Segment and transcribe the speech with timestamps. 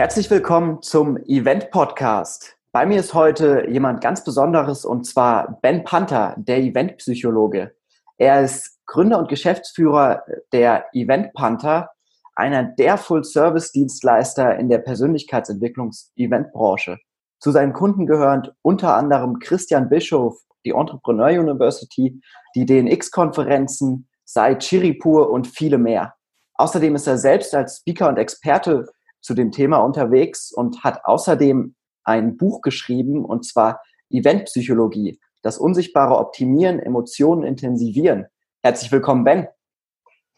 [0.00, 2.56] Herzlich willkommen zum Event Podcast.
[2.72, 7.74] Bei mir ist heute jemand ganz Besonderes und zwar Ben Panther, der Eventpsychologe.
[8.16, 10.24] Er ist Gründer und Geschäftsführer
[10.54, 11.90] der Event Panther,
[12.34, 16.96] einer der Full-Service-Dienstleister in der Persönlichkeitsentwicklungs-Eventbranche.
[17.38, 22.22] Zu seinen Kunden gehören unter anderem Christian Bischof, die Entrepreneur University,
[22.54, 26.14] die DNX-Konferenzen, Sai Chiripur und viele mehr.
[26.54, 28.86] Außerdem ist er selbst als Speaker und Experte
[29.20, 31.74] zu dem Thema unterwegs und hat außerdem
[32.04, 33.80] ein Buch geschrieben, und zwar
[34.10, 38.26] Eventpsychologie, das unsichtbare Optimieren, Emotionen intensivieren.
[38.62, 39.48] Herzlich willkommen, Ben.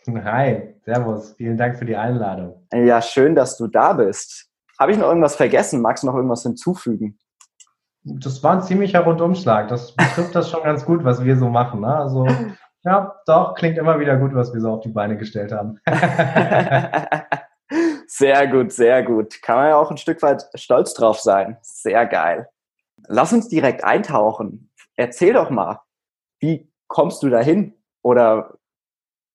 [0.06, 2.66] Hi, Servus, vielen Dank für die Einladung.
[2.72, 4.48] Ja, schön, dass du da bist.
[4.78, 5.80] Habe ich noch irgendwas vergessen?
[5.80, 7.18] Magst du noch irgendwas hinzufügen?
[8.04, 9.68] Das war ein ziemlicher Rundumschlag.
[9.68, 11.80] Das betrifft das schon ganz gut, was wir so machen.
[11.82, 11.96] Ne?
[11.96, 12.26] Also,
[12.82, 15.78] ja, doch, klingt immer wieder gut, was wir so auf die Beine gestellt haben.
[18.14, 19.40] sehr gut, sehr gut.
[19.40, 21.56] Kann man ja auch ein Stück weit stolz drauf sein.
[21.62, 22.46] Sehr geil.
[23.08, 24.70] Lass uns direkt eintauchen.
[24.96, 25.80] Erzähl doch mal,
[26.38, 27.74] wie kommst du dahin?
[28.02, 28.58] Oder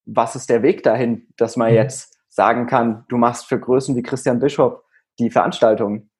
[0.06, 1.76] was ist der Weg dahin, dass man mhm.
[1.76, 4.84] jetzt sagen kann, du machst für Größen wie Christian Bischof
[5.18, 6.12] die Veranstaltungen?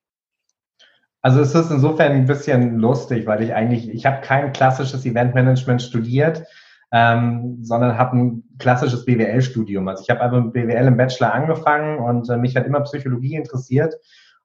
[1.22, 5.84] Also es ist insofern ein bisschen lustig, weil ich eigentlich, ich habe kein klassisches Eventmanagement
[5.84, 6.44] studiert,
[6.92, 9.88] ähm, sondern habe ein klassisches BWL-Studium.
[9.88, 13.36] Also ich habe einfach mit BWL im Bachelor angefangen und äh, mich hat immer Psychologie
[13.36, 13.96] interessiert.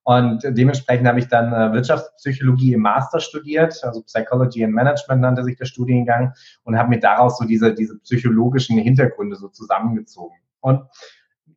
[0.05, 5.45] Und dementsprechend habe ich dann äh, Wirtschaftspsychologie im Master studiert, also Psychology and Management nannte
[5.45, 6.33] sich der Studiengang
[6.65, 10.37] und habe mir daraus so diese, diese psychologischen Hintergründe so zusammengezogen.
[10.61, 10.83] Und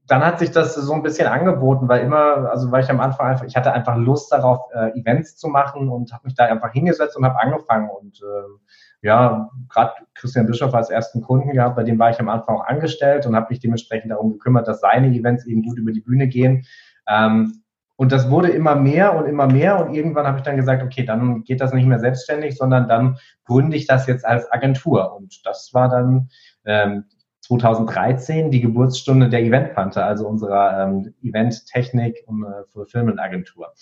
[0.05, 3.27] dann hat sich das so ein bisschen angeboten, weil immer, also weil ich am Anfang
[3.27, 6.71] einfach, ich hatte einfach Lust darauf, äh, Events zu machen und habe mich da einfach
[6.71, 8.69] hingesetzt und habe angefangen und äh,
[9.01, 12.65] ja, gerade Christian Bischof als ersten Kunden gehabt, bei dem war ich am Anfang auch
[12.65, 16.27] angestellt und habe mich dementsprechend darum gekümmert, dass seine Events eben gut über die Bühne
[16.27, 16.65] gehen.
[17.07, 17.61] Ähm,
[17.97, 21.05] und das wurde immer mehr und immer mehr und irgendwann habe ich dann gesagt, okay,
[21.05, 25.15] dann geht das nicht mehr selbstständig, sondern dann gründe ich das jetzt als Agentur.
[25.15, 26.29] Und das war dann
[26.65, 27.05] ähm,
[27.41, 33.73] 2013 die Geburtsstunde der Event Panther, also unserer ähm, Event-Technik- und äh, Fulfillment-Agentur.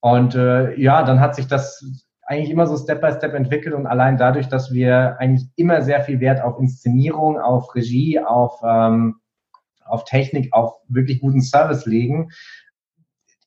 [0.00, 1.84] Und äh, ja, dann hat sich das
[2.26, 6.02] eigentlich immer so Step by Step entwickelt und allein dadurch, dass wir eigentlich immer sehr
[6.02, 9.20] viel Wert auf Inszenierung, auf Regie, auf, ähm,
[9.84, 12.30] auf Technik, auf wirklich guten Service legen,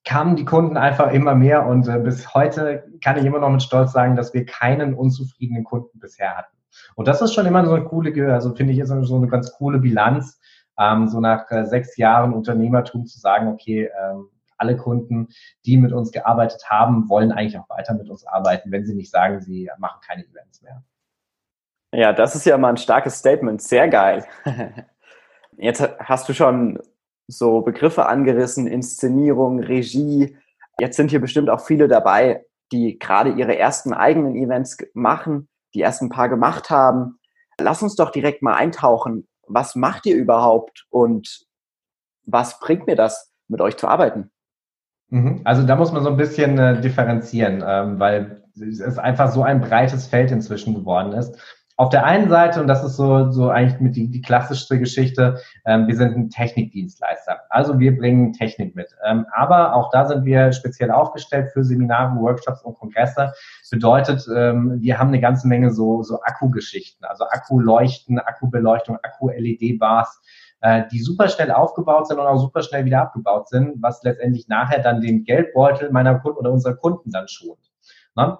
[0.05, 3.61] kamen die Kunden einfach immer mehr und äh, bis heute kann ich immer noch mit
[3.61, 6.55] Stolz sagen, dass wir keinen unzufriedenen Kunden bisher hatten.
[6.95, 9.51] Und das ist schon immer so eine coole, also finde ich, ist so eine ganz
[9.51, 10.39] coole Bilanz,
[10.79, 15.29] ähm, so nach äh, sechs Jahren Unternehmertum zu sagen, okay, ähm, alle Kunden,
[15.65, 19.11] die mit uns gearbeitet haben, wollen eigentlich auch weiter mit uns arbeiten, wenn sie nicht
[19.11, 20.83] sagen, sie machen keine Events mehr.
[21.91, 23.61] Ja, das ist ja mal ein starkes Statement.
[23.61, 24.25] Sehr geil.
[25.57, 26.79] Jetzt hast du schon
[27.27, 30.37] so Begriffe angerissen, Inszenierung, Regie.
[30.79, 35.81] Jetzt sind hier bestimmt auch viele dabei, die gerade ihre ersten eigenen Events machen, die
[35.81, 37.19] ersten paar gemacht haben.
[37.59, 39.27] Lass uns doch direkt mal eintauchen.
[39.47, 41.45] Was macht ihr überhaupt und
[42.23, 44.31] was bringt mir das, mit euch zu arbeiten?
[45.09, 45.41] Mhm.
[45.43, 49.61] Also da muss man so ein bisschen äh, differenzieren, ähm, weil es einfach so ein
[49.61, 51.39] breites Feld inzwischen geworden ist.
[51.79, 55.39] Auf der einen Seite, und das ist so, so eigentlich mit die, die klassischste Geschichte,
[55.65, 57.39] ähm, wir sind ein Technikdienstleister.
[57.49, 58.89] Also wir bringen Technik mit.
[59.07, 63.31] Ähm, aber auch da sind wir speziell aufgestellt für Seminare, Workshops und Kongresse.
[63.71, 70.19] Bedeutet, ähm, wir haben eine ganze Menge so, so Akkugeschichten, also Akkuleuchten, Akkubeleuchtung, Akku-LED-Bars,
[70.61, 74.47] äh, die super schnell aufgebaut sind und auch super schnell wieder abgebaut sind, was letztendlich
[74.47, 77.71] nachher dann den Geldbeutel meiner Kunden oder unserer Kunden dann schont.
[78.15, 78.37] Ne?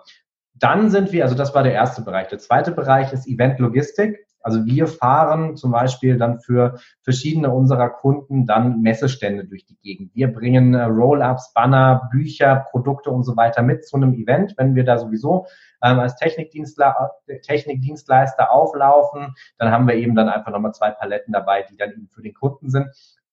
[0.56, 2.28] Dann sind wir, also das war der erste Bereich.
[2.28, 4.26] Der zweite Bereich ist Event Logistik.
[4.42, 10.12] Also wir fahren zum Beispiel dann für verschiedene unserer Kunden dann Messestände durch die Gegend.
[10.16, 14.76] Wir bringen äh, Roll-ups, Banner, Bücher, Produkte und so weiter mit zu einem Event, wenn
[14.76, 15.48] wir da sowieso
[15.84, 17.12] ähm, als Technikdienstler,
[17.44, 22.08] Technikdienstleister auflaufen, dann haben wir eben dann einfach nochmal zwei Paletten dabei, die dann eben
[22.10, 22.88] für den Kunden sind.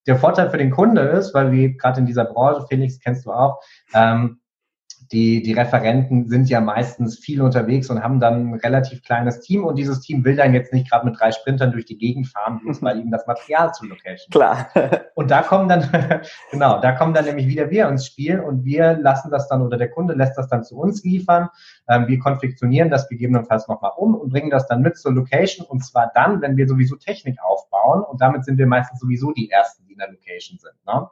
[0.06, 3.32] Der Vorteil für den Kunde ist, weil wir gerade in dieser Branche, Felix, kennst du
[3.32, 3.60] auch,
[3.92, 4.40] ähm,
[5.12, 9.64] die, die Referenten sind ja meistens viel unterwegs und haben dann ein relativ kleines Team
[9.64, 12.60] und dieses Team will dann jetzt nicht gerade mit drei Sprintern durch die Gegend fahren,
[12.62, 14.30] bloß weil ihnen das Material zu Location.
[14.30, 14.68] Klar.
[15.14, 15.88] Und da kommen dann,
[16.50, 19.76] genau, da kommen dann nämlich wieder wir ins Spiel und wir lassen das dann oder
[19.76, 21.48] der Kunde lässt das dann zu uns liefern.
[21.88, 25.84] Ähm, wir konfektionieren das gegebenenfalls nochmal um und bringen das dann mit zur Location und
[25.84, 29.84] zwar dann, wenn wir sowieso Technik aufbauen und damit sind wir meistens sowieso die Ersten,
[29.86, 30.74] die in der Location sind.
[30.86, 31.08] Ne?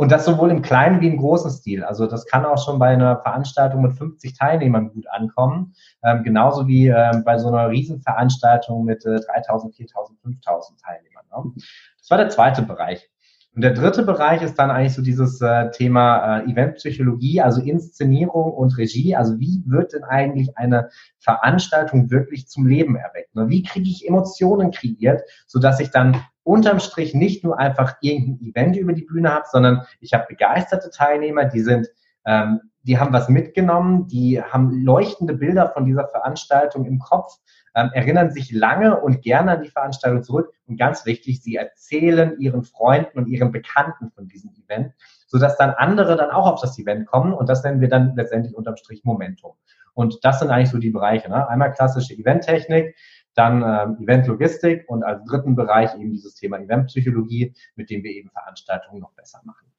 [0.00, 1.82] Und das sowohl im kleinen wie im großen Stil.
[1.82, 5.74] Also das kann auch schon bei einer Veranstaltung mit 50 Teilnehmern gut ankommen.
[6.04, 11.24] Ähm, genauso wie ähm, bei so einer Riesenveranstaltung mit äh, 3000, 4000, 5000 Teilnehmern.
[11.34, 11.52] Ne?
[11.98, 13.10] Das war der zweite Bereich.
[13.56, 18.52] Und der dritte Bereich ist dann eigentlich so dieses äh, Thema äh, Eventpsychologie, also Inszenierung
[18.52, 19.16] und Regie.
[19.16, 23.34] Also wie wird denn eigentlich eine Veranstaltung wirklich zum Leben erweckt?
[23.34, 23.48] Ne?
[23.48, 28.76] Wie kriege ich Emotionen kreiert, sodass ich dann unterm Strich nicht nur einfach irgendein Event
[28.76, 31.88] über die Bühne habe, sondern ich habe begeisterte Teilnehmer, die sind
[32.24, 37.34] ähm, die haben was mitgenommen, die haben leuchtende Bilder von dieser Veranstaltung im Kopf,
[37.74, 42.38] ähm, erinnern sich lange und gerne an die Veranstaltung zurück und ganz wichtig, sie erzählen
[42.38, 44.94] ihren Freunden und ihren Bekannten von diesem Event,
[45.26, 48.56] sodass dann andere dann auch auf das Event kommen und das nennen wir dann letztendlich
[48.56, 49.52] unterm Strich Momentum.
[49.92, 51.28] Und das sind eigentlich so die Bereiche.
[51.28, 51.48] Ne?
[51.48, 52.94] Einmal klassische Eventtechnik,
[53.34, 58.30] dann ähm, Eventlogistik und als dritten Bereich eben dieses Thema Eventpsychologie, mit dem wir eben
[58.30, 59.72] Veranstaltungen noch besser machen.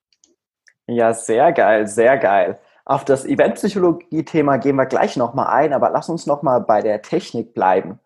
[0.88, 2.60] Ja, sehr geil, sehr geil.
[2.86, 7.54] Auf das Eventpsychologie-Thema gehen wir gleich nochmal ein, aber lass uns nochmal bei der Technik
[7.54, 8.00] bleiben.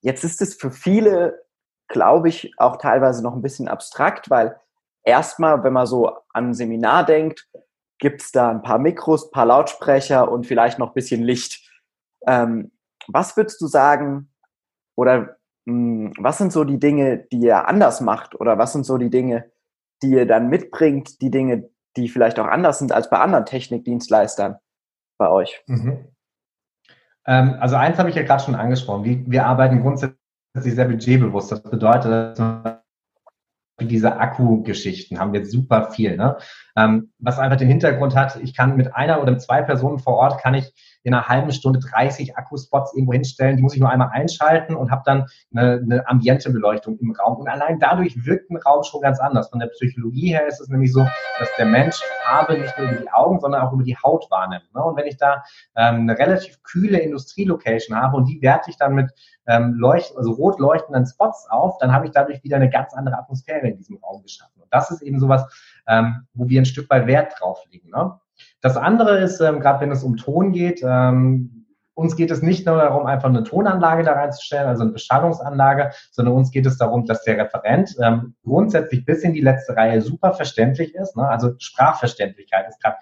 [0.00, 1.42] Jetzt ist es für viele,
[1.88, 4.56] glaube ich, auch teilweise noch ein bisschen abstrakt, weil
[5.02, 7.48] erstmal, wenn man so an ein Seminar denkt,
[7.98, 11.68] gibt es da ein paar Mikros, ein paar Lautsprecher und vielleicht noch ein bisschen Licht.
[12.26, 12.70] Ähm,
[13.08, 14.30] was würdest du sagen,
[14.98, 15.36] oder
[15.66, 18.38] mh, hm, was sind so die Dinge, die ihr anders macht?
[18.38, 19.50] Oder was sind so die Dinge,
[20.02, 24.56] die ihr dann mitbringt, die Dinge, die vielleicht auch anders sind als bei anderen Technikdienstleistern
[25.16, 25.62] bei euch?
[25.66, 26.08] Mhm.
[27.26, 29.04] Ähm, also eins habe ich ja gerade schon angesprochen.
[29.04, 30.18] Wir, wir arbeiten grundsätzlich
[30.54, 31.52] sehr budgetbewusst.
[31.52, 32.78] Das bedeutet, dass
[33.80, 36.16] diese Akku-Geschichten haben wir super viel.
[36.16, 36.36] Ne?
[36.78, 40.40] Ähm, was einfach den Hintergrund hat, ich kann mit einer oder zwei Personen vor Ort,
[40.40, 40.72] kann ich
[41.02, 43.56] in einer halben Stunde 30 Akkuspots irgendwo hinstellen.
[43.56, 47.38] Die muss ich nur einmal einschalten und habe dann eine, eine ambiente Beleuchtung im Raum.
[47.38, 49.48] Und allein dadurch wirkt ein Raum schon ganz anders.
[49.48, 51.06] Von der Psychologie her ist es nämlich so,
[51.38, 54.72] dass der Mensch Farbe nicht nur über die Augen, sondern auch über die Haut wahrnimmt.
[54.74, 54.82] Ne?
[54.82, 55.42] Und wenn ich da
[55.76, 59.10] ähm, eine relativ kühle Industrielocation habe und die werte ich dann mit
[59.46, 63.18] ähm, leuchten, also rot leuchtenden Spots auf, dann habe ich dadurch wieder eine ganz andere
[63.18, 64.60] Atmosphäre in diesem Raum geschaffen.
[64.60, 65.46] Und das ist eben sowas,
[65.88, 67.90] ähm, wo wir ein Stück weit Wert drauf legen.
[67.90, 68.18] Ne?
[68.60, 72.64] Das andere ist, ähm, gerade wenn es um Ton geht, ähm, uns geht es nicht
[72.64, 77.06] nur darum, einfach eine Tonanlage da reinzustellen, also eine Beschallungsanlage, sondern uns geht es darum,
[77.06, 81.16] dass der Referent ähm, grundsätzlich bis in die letzte Reihe super verständlich ist.
[81.16, 81.28] Ne?
[81.28, 82.98] Also Sprachverständlichkeit ist gerade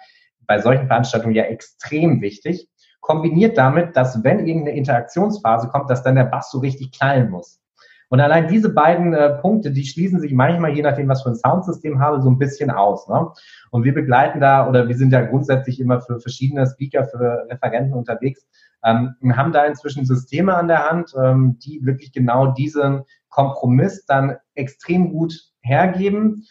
[0.47, 2.69] bei solchen Veranstaltungen ja extrem wichtig.
[2.99, 7.59] Kombiniert damit, dass wenn irgendeine Interaktionsphase kommt, dass dann der Bass so richtig knallen muss.
[8.09, 11.35] Und allein diese beiden äh, Punkte, die schließen sich manchmal, je nachdem, was für ein
[11.35, 13.07] Soundsystem habe, so ein bisschen aus.
[13.09, 13.27] Ne?
[13.71, 17.93] Und wir begleiten da, oder wir sind ja grundsätzlich immer für verschiedene Speaker, für Referenten
[17.93, 18.47] unterwegs,
[18.83, 24.37] ähm, haben da inzwischen Systeme an der Hand, ähm, die wirklich genau diesen Kompromiss dann
[24.55, 26.45] extrem gut hergeben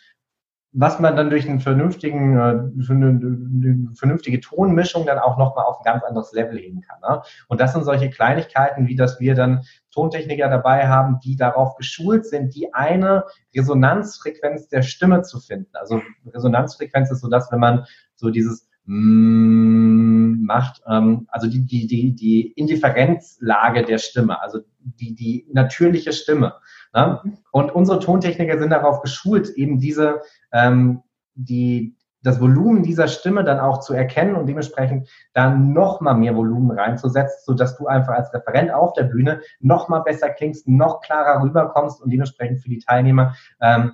[0.78, 5.84] was man dann durch einen vernünftigen, äh, eine, vernünftige Tonmischung dann auch nochmal auf ein
[5.84, 7.00] ganz anderes Level heben kann.
[7.00, 7.22] Ne?
[7.48, 12.26] Und das sind solche Kleinigkeiten, wie dass wir dann Tontechniker dabei haben, die darauf geschult
[12.26, 13.24] sind, die eine
[13.54, 15.70] Resonanzfrequenz der Stimme zu finden.
[15.72, 19.95] Also Resonanzfrequenz ist so, dass wenn man so dieses mm
[20.44, 26.54] macht, ähm, also die, die, die, die Indifferenzlage der Stimme, also die, die natürliche Stimme.
[26.94, 27.20] Ne?
[27.52, 30.22] Und unsere Tontechniker sind darauf geschult, eben diese,
[30.52, 31.02] ähm,
[31.34, 36.34] die, das Volumen dieser Stimme dann auch zu erkennen und dementsprechend dann noch mal mehr
[36.34, 41.00] Volumen reinzusetzen, sodass du einfach als Referent auf der Bühne noch mal besser klingst, noch
[41.00, 43.92] klarer rüberkommst und dementsprechend für die Teilnehmer ähm,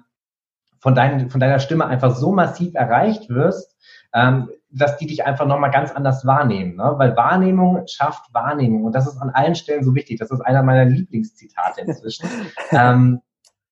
[0.79, 3.77] von, dein, von deiner Stimme einfach so massiv erreicht wirst,
[4.15, 6.77] ähm, dass die dich einfach nochmal ganz anders wahrnehmen.
[6.77, 6.95] Ne?
[6.97, 8.85] Weil Wahrnehmung schafft Wahrnehmung.
[8.85, 10.19] Und das ist an allen Stellen so wichtig.
[10.19, 12.27] Das ist einer meiner Lieblingszitate inzwischen.
[12.71, 13.21] ähm,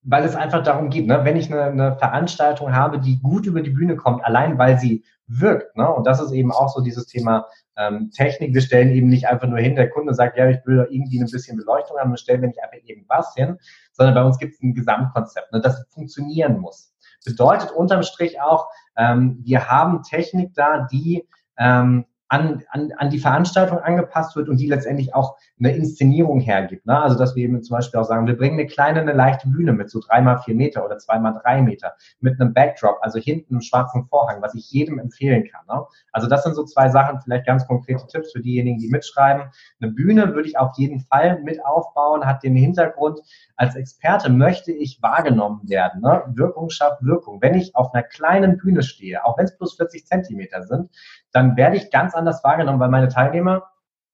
[0.02, 1.24] weil es einfach darum geht, ne?
[1.24, 5.04] wenn ich eine, eine Veranstaltung habe, die gut über die Bühne kommt, allein weil sie
[5.26, 5.76] wirkt.
[5.76, 5.88] Ne?
[5.90, 8.54] Und das ist eben auch so dieses Thema ähm, Technik.
[8.54, 11.30] Wir stellen eben nicht einfach nur hin, der Kunde sagt, ja, ich will irgendwie ein
[11.30, 13.58] bisschen Beleuchtung haben, dann stellen wir nicht einfach irgendwas hin,
[13.92, 16.92] sondern bei uns gibt es ein Gesamtkonzept, ne, das funktionieren muss.
[17.24, 18.68] Bedeutet unterm Strich auch,
[19.00, 21.26] ähm, wir haben Technik da, die
[21.58, 26.86] ähm, an, an, an die Veranstaltung angepasst wird und die letztendlich auch eine Inszenierung hergibt.
[26.86, 26.96] Ne?
[26.96, 29.72] Also dass wir eben zum Beispiel auch sagen, wir bringen eine kleine, eine leichte Bühne
[29.72, 33.18] mit so drei mal vier Meter oder zwei mal drei Meter mit einem Backdrop, also
[33.18, 35.66] hinten einem schwarzen Vorhang, was ich jedem empfehlen kann.
[35.68, 35.84] Ne?
[36.12, 39.50] Also das sind so zwei Sachen, vielleicht ganz konkrete Tipps für diejenigen, die mitschreiben.
[39.80, 43.18] Eine Bühne würde ich auf jeden Fall mit aufbauen, hat den Hintergrund,
[43.56, 46.00] als Experte möchte ich wahrgenommen werden.
[46.02, 46.22] Ne?
[46.28, 47.42] Wirkung schafft Wirkung.
[47.42, 50.90] Wenn ich auf einer kleinen Bühne stehe, auch wenn es plus 40 Zentimeter sind,
[51.32, 53.64] dann werde ich ganz anders wahrgenommen, weil meine Teilnehmer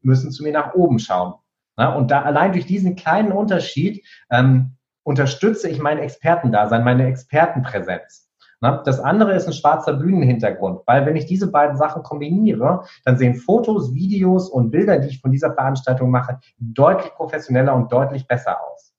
[0.01, 1.35] müssen zu mir nach oben schauen.
[1.77, 1.95] Ne?
[1.95, 8.31] Und da allein durch diesen kleinen Unterschied ähm, unterstütze ich mein Expertendasein, meine Expertenpräsenz.
[8.61, 8.81] Ne?
[8.85, 13.35] Das andere ist ein schwarzer Bühnenhintergrund, weil wenn ich diese beiden Sachen kombiniere, dann sehen
[13.35, 18.59] Fotos, Videos und Bilder, die ich von dieser Veranstaltung mache, deutlich professioneller und deutlich besser
[18.61, 18.95] aus.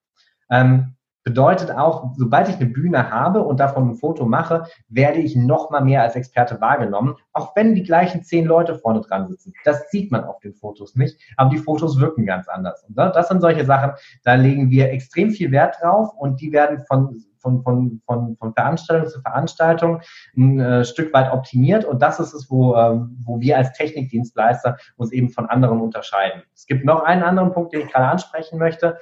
[0.49, 0.96] Ähm,
[1.27, 5.69] Bedeutet auch, sobald ich eine Bühne habe und davon ein Foto mache, werde ich noch
[5.71, 9.51] mal mehr als Experte wahrgenommen, auch wenn die gleichen zehn Leute vorne dran sitzen.
[9.65, 12.81] Das sieht man auf den Fotos nicht, aber die Fotos wirken ganz anders.
[12.87, 13.91] Und das sind solche Sachen,
[14.23, 18.53] da legen wir extrem viel Wert drauf und die werden von von, von, von, von
[18.53, 20.01] Veranstaltung zu Veranstaltung
[20.35, 21.85] ein äh, Stück weit optimiert.
[21.85, 26.43] Und das ist es, wo, ähm, wo wir als Technikdienstleister uns eben von anderen unterscheiden.
[26.53, 28.97] Es gibt noch einen anderen Punkt, den ich gerade ansprechen möchte.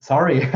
[0.00, 0.48] Sorry.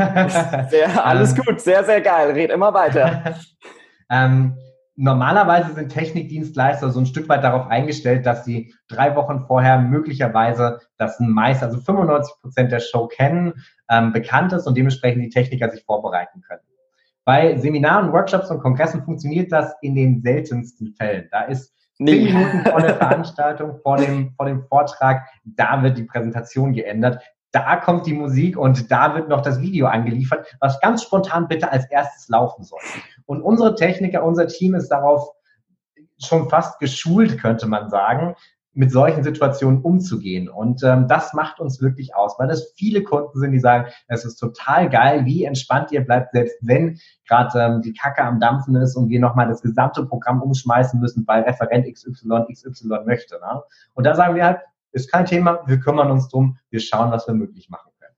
[0.69, 2.31] Sehr, alles gut, sehr, sehr geil.
[2.31, 3.35] Red immer weiter.
[4.09, 4.57] ähm,
[4.95, 10.79] normalerweise sind Technikdienstleister so ein Stück weit darauf eingestellt, dass sie drei Wochen vorher möglicherweise
[10.97, 13.53] das meist, also 95 Prozent der Show kennen,
[13.89, 16.61] ähm, bekannt ist und dementsprechend die Techniker sich vorbereiten können.
[17.23, 21.27] Bei Seminaren, Workshops und Kongressen funktioniert das in den seltensten Fällen.
[21.31, 26.03] Da ist zehn Minuten vor der Veranstaltung, vor dem, vor dem Vortrag, da wird die
[26.03, 27.23] Präsentation geändert.
[27.55, 31.71] Da kommt die Musik und da wird noch das Video angeliefert, was ganz spontan bitte
[31.71, 32.81] als erstes laufen soll.
[33.27, 35.29] Und unsere Techniker, unser Team ist darauf
[36.21, 38.35] schon fast geschult, könnte man sagen,
[38.73, 40.49] mit solchen Situationen umzugehen.
[40.49, 44.25] Und ähm, das macht uns wirklich aus, weil es viele Kunden sind, die sagen, es
[44.25, 48.75] ist total geil, wie entspannt ihr bleibt, selbst wenn gerade ähm, die Kacke am Dampfen
[48.75, 53.35] ist und wir nochmal das gesamte Programm umschmeißen müssen, weil Referent XY XY möchte.
[53.35, 53.61] Ne?
[53.93, 54.59] Und da sagen wir halt,
[54.95, 58.15] ist kein Thema, wir kümmern uns drum, wir schauen, was wir möglich machen können.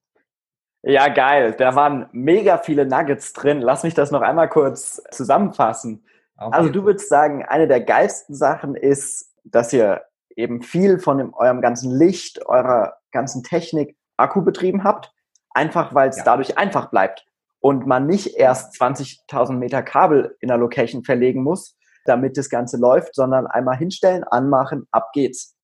[0.83, 1.55] Ja, geil.
[1.57, 3.61] Da waren mega viele Nuggets drin.
[3.61, 6.05] Lass mich das noch einmal kurz zusammenfassen.
[6.37, 6.55] Okay.
[6.55, 10.03] Also du würdest sagen, eine der geilsten Sachen ist, dass ihr
[10.35, 15.11] eben viel von dem, eurem ganzen Licht, eurer ganzen Technik Akku betrieben habt,
[15.49, 16.23] einfach weil es ja.
[16.23, 17.25] dadurch einfach bleibt
[17.59, 22.77] und man nicht erst 20.000 Meter Kabel in der Location verlegen muss, damit das Ganze
[22.77, 25.55] läuft, sondern einmal hinstellen, anmachen, ab geht's.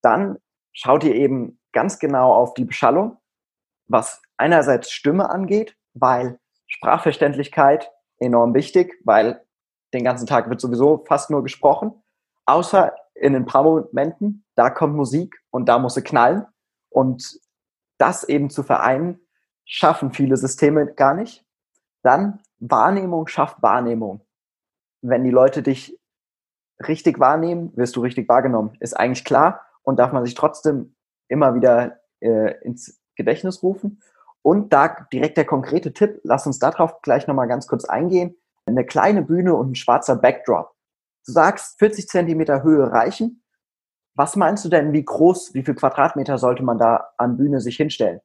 [0.00, 0.38] Dann
[0.72, 3.16] schaut ihr eben ganz genau auf die Beschallung,
[3.86, 9.44] was einerseits Stimme angeht, weil Sprachverständlichkeit enorm wichtig, weil
[9.92, 11.92] den ganzen Tag wird sowieso fast nur gesprochen,
[12.46, 16.46] außer in ein paar Momenten, da kommt Musik und da muss sie knallen.
[16.88, 17.38] Und
[17.98, 19.20] das eben zu vereinen,
[19.64, 21.44] schaffen viele Systeme gar nicht.
[22.02, 24.22] Dann Wahrnehmung schafft Wahrnehmung.
[25.02, 25.98] Wenn die Leute dich
[26.86, 28.76] richtig wahrnehmen, wirst du richtig wahrgenommen.
[28.80, 30.94] Ist eigentlich klar und darf man sich trotzdem
[31.28, 34.00] immer wieder äh, ins Gedächtnis rufen.
[34.42, 38.36] Und da direkt der konkrete Tipp, lass uns darauf gleich nochmal ganz kurz eingehen.
[38.64, 40.70] Eine kleine Bühne und ein schwarzer Backdrop.
[41.26, 43.42] Du sagst, 40 Zentimeter Höhe reichen.
[44.14, 47.76] Was meinst du denn, wie groß, wie viel Quadratmeter sollte man da an Bühne sich
[47.76, 48.20] hinstellen?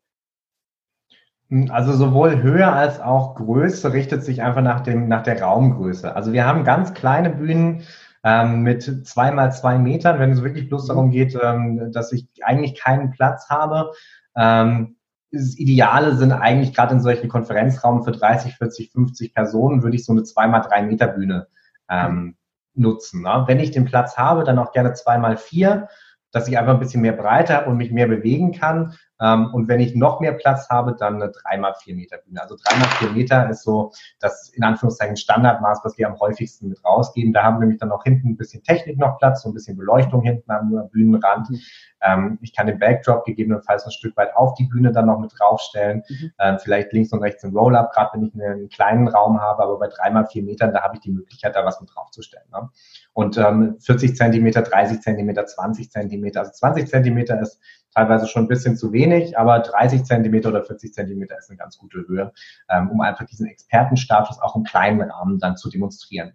[1.49, 6.15] Hm, also sowohl Höhe als auch Größe richtet sich einfach nach, dem, nach der Raumgröße.
[6.15, 7.83] Also wir haben ganz kleine Bühnen
[8.25, 12.27] ähm, mit zwei mal zwei Metern, wenn es wirklich bloß darum geht, ähm, dass ich
[12.41, 13.91] eigentlich keinen Platz habe.
[14.35, 14.95] Ähm,
[15.31, 20.05] das Ideale sind eigentlich gerade in solchen Konferenzraum für 30, 40, 50 Personen, würde ich
[20.05, 21.47] so eine zwei mal drei Meter Bühne
[21.87, 22.35] ähm,
[22.73, 23.21] nutzen.
[23.21, 23.43] Ne?
[23.45, 25.87] Wenn ich den Platz habe, dann auch gerne zweimal vier,
[26.31, 28.95] dass ich einfach ein bisschen mehr Breite habe und mich mehr bewegen kann.
[29.21, 32.41] Ähm, und wenn ich noch mehr Platz habe, dann eine 3x4 Meter Bühne.
[32.41, 37.33] Also 3x4 Meter ist so das in Anführungszeichen Standardmaß, was wir am häufigsten mit rausgeben.
[37.33, 39.77] Da haben wir nämlich dann auch hinten ein bisschen Technik noch Platz, so ein bisschen
[39.77, 41.49] Beleuchtung hinten am Bühnenrand.
[41.49, 41.59] Mhm.
[42.01, 45.31] Ähm, ich kann den Backdrop gegebenenfalls ein Stück weit auf die Bühne dann noch mit
[45.37, 46.03] draufstellen.
[46.07, 46.31] Mhm.
[46.39, 49.79] Ähm, vielleicht links und rechts ein Roll-Up, gerade wenn ich einen kleinen Raum habe, aber
[49.79, 52.47] bei 3x4 Metern, da habe ich die Möglichkeit, da was mit draufzustellen.
[52.51, 52.69] Ne?
[53.13, 56.41] Und ähm, 40 Zentimeter, 30 Zentimeter, 20 Zentimeter.
[56.41, 57.59] Also 20 Zentimeter ist
[57.95, 61.77] teilweise schon ein bisschen zu wenig, aber 30 Zentimeter oder 40 Zentimeter ist eine ganz
[61.77, 62.33] gute Höhe,
[62.69, 66.33] ähm, um einfach diesen Expertenstatus auch im kleinen Rahmen dann zu demonstrieren.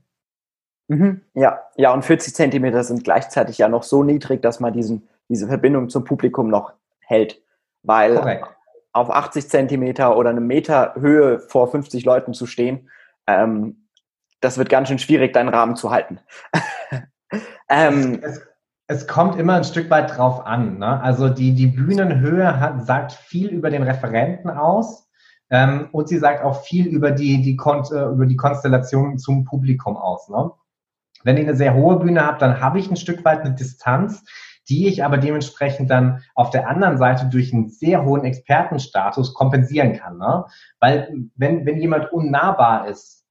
[0.88, 5.08] Mhm, ja, ja, und 40 Zentimeter sind gleichzeitig ja noch so niedrig, dass man diesen,
[5.28, 7.40] diese Verbindung zum Publikum noch hält.
[7.82, 8.48] Weil Korrekt.
[8.92, 12.90] auf 80 Zentimeter oder eine Meter Höhe vor 50 Leuten zu stehen,
[13.26, 13.86] ähm,
[14.40, 16.18] das wird ganz schön schwierig, deinen Rahmen zu halten.
[17.68, 18.40] ähm, es,
[18.90, 20.78] es kommt immer ein Stück weit drauf an.
[20.78, 21.00] Ne?
[21.00, 25.08] Also die, die Bühnenhöhe hat, sagt viel über den Referenten aus
[25.48, 29.44] ähm, und sie sagt auch viel über die, die, Kon äh, über die Konstellation zum
[29.44, 30.28] Publikum aus.
[30.28, 30.50] Ne?
[31.22, 34.24] Wenn ich eine sehr hohe Bühne habe, dann habe ich ein Stück weit eine Distanz,
[34.68, 39.92] die ich aber dementsprechend dann auf der anderen Seite durch einen sehr hohen Expertenstatus kompensieren
[39.92, 40.18] kann.
[40.18, 40.46] Ne?
[40.80, 43.24] Weil wenn, wenn jemand unnahbar ist,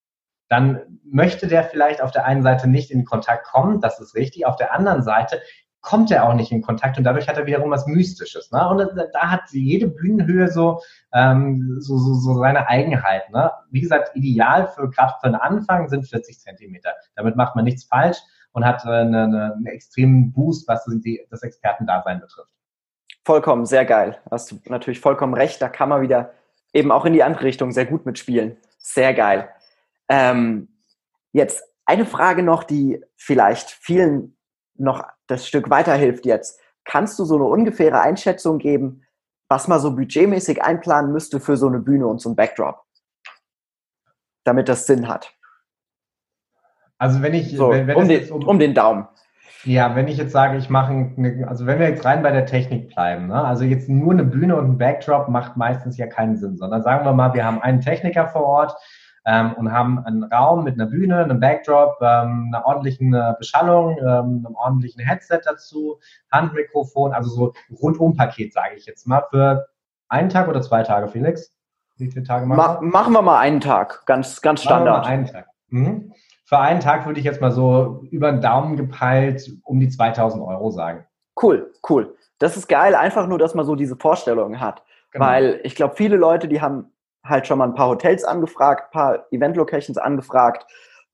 [0.49, 4.45] dann möchte der vielleicht auf der einen Seite nicht in Kontakt kommen, das ist richtig,
[4.45, 5.39] auf der anderen Seite
[5.81, 8.51] kommt er auch nicht in Kontakt und dadurch hat er wiederum was Mystisches.
[8.51, 8.67] Ne?
[8.67, 10.81] Und da hat jede Bühnenhöhe so,
[11.13, 13.29] ähm, so, so, so seine Eigenheit.
[13.29, 13.51] Ne?
[13.71, 16.93] Wie gesagt, ideal für gerade für den Anfang sind 40 Zentimeter.
[17.15, 18.17] Damit macht man nichts falsch
[18.51, 22.51] und hat äh, eine, eine, einen extremen Boost, was die, das Expertendasein betrifft.
[23.23, 24.17] Vollkommen, sehr geil.
[24.29, 25.61] Hast du natürlich vollkommen recht.
[25.61, 26.33] Da kann man wieder
[26.73, 28.57] eben auch in die andere Richtung sehr gut mitspielen.
[28.77, 29.49] Sehr geil.
[30.09, 30.67] Ähm,
[31.31, 34.37] jetzt eine Frage noch, die vielleicht vielen
[34.75, 36.59] noch das Stück weiterhilft jetzt.
[36.85, 39.03] Kannst du so eine ungefähre Einschätzung geben,
[39.47, 42.81] was man so budgetmäßig einplanen müsste für so eine Bühne und so ein Backdrop?
[44.43, 45.33] Damit das Sinn hat.
[46.97, 49.07] Also wenn ich so, wenn, wenn um, den, um, um, den Daumen.
[49.63, 52.45] Ja, wenn ich jetzt sage, ich mache, eine, also wenn wir jetzt rein bei der
[52.45, 53.43] Technik bleiben, ne?
[53.43, 57.05] also jetzt nur eine Bühne und ein Backdrop macht meistens ja keinen Sinn, sondern sagen
[57.05, 58.75] wir mal, wir haben einen Techniker vor Ort
[59.25, 63.97] ähm, und haben einen Raum mit einer Bühne, einem Backdrop, ähm, einer ordentlichen äh, Beschallung,
[63.99, 65.99] ähm, einem ordentlichen Headset dazu,
[66.31, 69.67] Handmikrofon, also so Rundum-Paket, sage ich jetzt mal, für
[70.07, 71.53] einen Tag oder zwei Tage, Felix?
[71.97, 72.87] Wie viele Tage machen wir?
[72.87, 74.99] machen wir mal einen Tag, ganz, ganz Standard.
[74.99, 75.47] Machen wir mal einen Tag.
[75.67, 76.13] Mhm
[76.49, 80.43] für einen Tag würde ich jetzt mal so über den Daumen gepeilt um die 2000
[80.43, 81.05] Euro sagen.
[81.39, 82.15] Cool, cool.
[82.39, 84.83] Das ist geil, einfach nur, dass man so diese Vorstellungen hat.
[85.11, 85.25] Genau.
[85.25, 86.91] Weil ich glaube, viele Leute, die haben
[87.29, 90.65] halt schon mal ein paar Hotels angefragt, ein paar Event-Locations angefragt.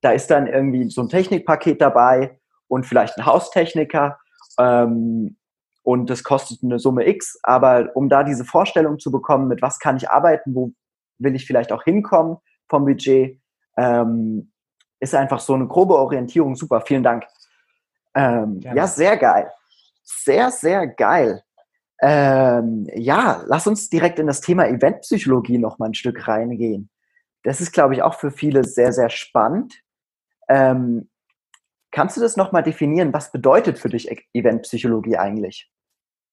[0.02, 4.18] Da ist dann irgendwie so ein Technikpaket dabei und vielleicht ein Haustechniker.
[4.60, 5.38] Ähm,
[5.84, 7.38] und das kostet eine Summe X.
[7.44, 10.72] Aber um da diese Vorstellung zu bekommen, mit was kann ich arbeiten, wo
[11.20, 13.40] will ich vielleicht auch hinkommen vom Budget,
[13.78, 14.52] ähm,
[15.00, 16.56] ist einfach so eine grobe Orientierung.
[16.56, 17.26] Super, vielen Dank.
[18.16, 19.52] Ähm, ja, sehr geil.
[20.04, 21.44] Sehr, sehr geil.
[22.02, 26.90] Ähm, ja, lass uns direkt in das Thema Eventpsychologie noch mal ein Stück reingehen.
[27.44, 29.82] Das ist, glaube ich, auch für viele sehr, sehr spannend.
[30.50, 31.10] Ähm,
[31.92, 33.14] kannst du das noch mal definieren?
[33.14, 35.72] Was bedeutet für dich Eventpsychologie eigentlich?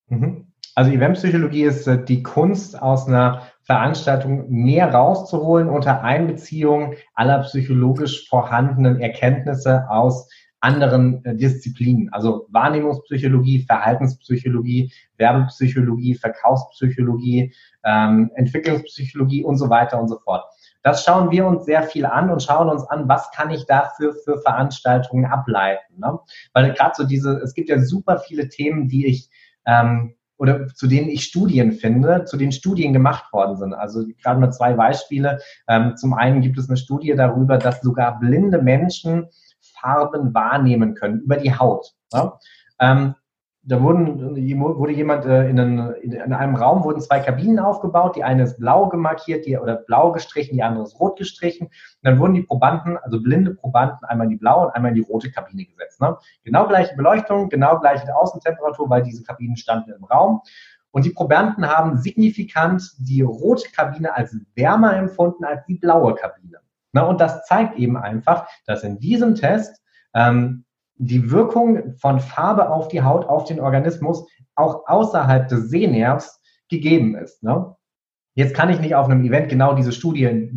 [0.08, 0.52] Mhm.
[0.74, 8.28] Also Eventpsychologie ist äh, die Kunst aus einer Veranstaltung mehr rauszuholen unter Einbeziehung aller psychologisch
[8.28, 10.28] vorhandenen Erkenntnisse aus
[10.62, 17.52] anderen äh, Disziplinen, also Wahrnehmungspsychologie, Verhaltenspsychologie, Werbepsychologie, Verkaufspsychologie,
[17.84, 20.44] ähm, Entwicklungspsychologie und so weiter und so fort.
[20.84, 24.14] Das schauen wir uns sehr viel an und schauen uns an, was kann ich dafür
[24.24, 25.98] für Veranstaltungen ableiten.
[25.98, 26.18] Ne?
[26.52, 29.30] Weil gerade so diese, es gibt ja super viele Themen, die ich
[29.66, 33.74] ähm, oder zu denen ich Studien finde, zu denen Studien gemacht worden sind.
[33.74, 35.38] Also gerade mal zwei Beispiele.
[35.68, 39.28] Ähm, zum einen gibt es eine Studie darüber, dass sogar blinde Menschen
[39.82, 41.92] Farben wahrnehmen können über die Haut.
[42.12, 42.38] Ja?
[42.78, 43.14] Ähm,
[43.64, 48.16] da wurden, wurde jemand äh, in, einen, in, einem Raum wurden zwei Kabinen aufgebaut.
[48.16, 51.68] Die eine ist blau gemarkiert, die oder blau gestrichen, die andere ist rot gestrichen.
[51.68, 54.96] Und dann wurden die Probanden, also blinde Probanden, einmal in die blaue und einmal in
[54.96, 56.00] die rote Kabine gesetzt.
[56.00, 56.16] Ne?
[56.42, 60.40] Genau gleiche Beleuchtung, genau gleiche Außentemperatur, weil diese Kabinen standen im Raum.
[60.90, 66.58] Und die Probanden haben signifikant die rote Kabine als wärmer empfunden als die blaue Kabine.
[66.92, 69.82] Na, und das zeigt eben einfach, dass in diesem Test
[70.14, 70.64] ähm,
[70.96, 77.16] die Wirkung von Farbe auf die Haut, auf den Organismus auch außerhalb des Sehnervs gegeben
[77.16, 77.42] ist.
[77.42, 77.74] Ne?
[78.34, 80.50] Jetzt kann ich nicht auf einem Event genau diese Studie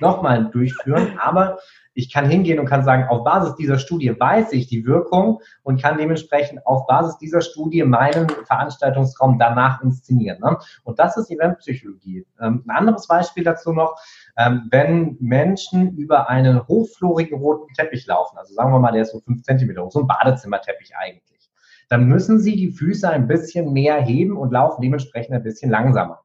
[0.00, 1.58] nochmal durchführen, aber
[1.98, 5.82] ich kann hingehen und kann sagen, auf Basis dieser Studie weiß ich die Wirkung und
[5.82, 10.38] kann dementsprechend auf Basis dieser Studie meinen Veranstaltungsraum danach inszenieren.
[10.40, 10.58] Ne?
[10.84, 12.24] Und das ist Eventpsychologie.
[12.40, 13.96] Ähm, ein anderes Beispiel dazu noch,
[14.36, 19.10] ähm, wenn Menschen über einen hochflorigen roten Teppich laufen, also sagen wir mal, der ist
[19.10, 21.50] so fünf Zentimeter hoch, so ein Badezimmerteppich eigentlich,
[21.88, 26.20] dann müssen sie die Füße ein bisschen mehr heben und laufen dementsprechend ein bisschen langsamer.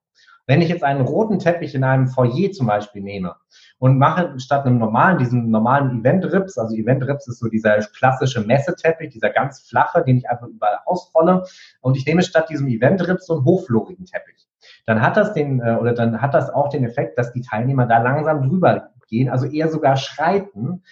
[0.46, 3.36] Wenn ich jetzt einen roten Teppich in einem Foyer zum Beispiel nehme
[3.80, 9.12] und mache statt einem normalen, diesem normalen Event-Rips, also Event-Rips ist so dieser klassische Messeteppich,
[9.12, 11.44] dieser ganz flache, den ich einfach überall ausrolle,
[11.80, 14.48] und ich nehme statt diesem Event-Rips so einen hochflorigen Teppich,
[14.86, 17.86] dann hat das den, äh, oder dann hat das auch den Effekt, dass die Teilnehmer
[17.86, 20.84] da langsam drüber gehen, also eher sogar schreiten,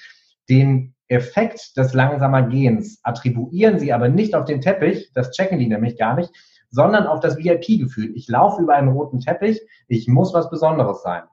[0.49, 5.67] den Effekt des langsamer Gehens attribuieren sie aber nicht auf den Teppich, das checken die
[5.67, 6.31] nämlich gar nicht,
[6.71, 8.11] sondern auf das VIP-Gefühl.
[8.15, 11.23] Ich laufe über einen roten Teppich, ich muss was Besonderes sein.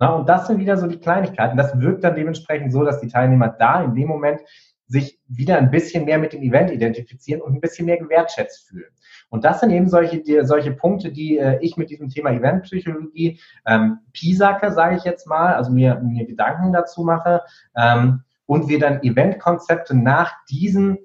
[0.00, 1.56] Na, und das sind wieder so die Kleinigkeiten.
[1.56, 4.40] Das wirkt dann dementsprechend so, dass die Teilnehmer da in dem Moment
[4.86, 8.90] sich wieder ein bisschen mehr mit dem Event identifizieren und ein bisschen mehr gewertschätzt fühlen.
[9.28, 13.38] Und das sind eben solche, die, solche Punkte, die äh, ich mit diesem Thema Eventpsychologie
[13.66, 17.42] ähm, pisacke, sage ich jetzt mal, also mir, mir Gedanken dazu mache
[17.76, 20.98] ähm, und wir dann Eventkonzepte nach diesen,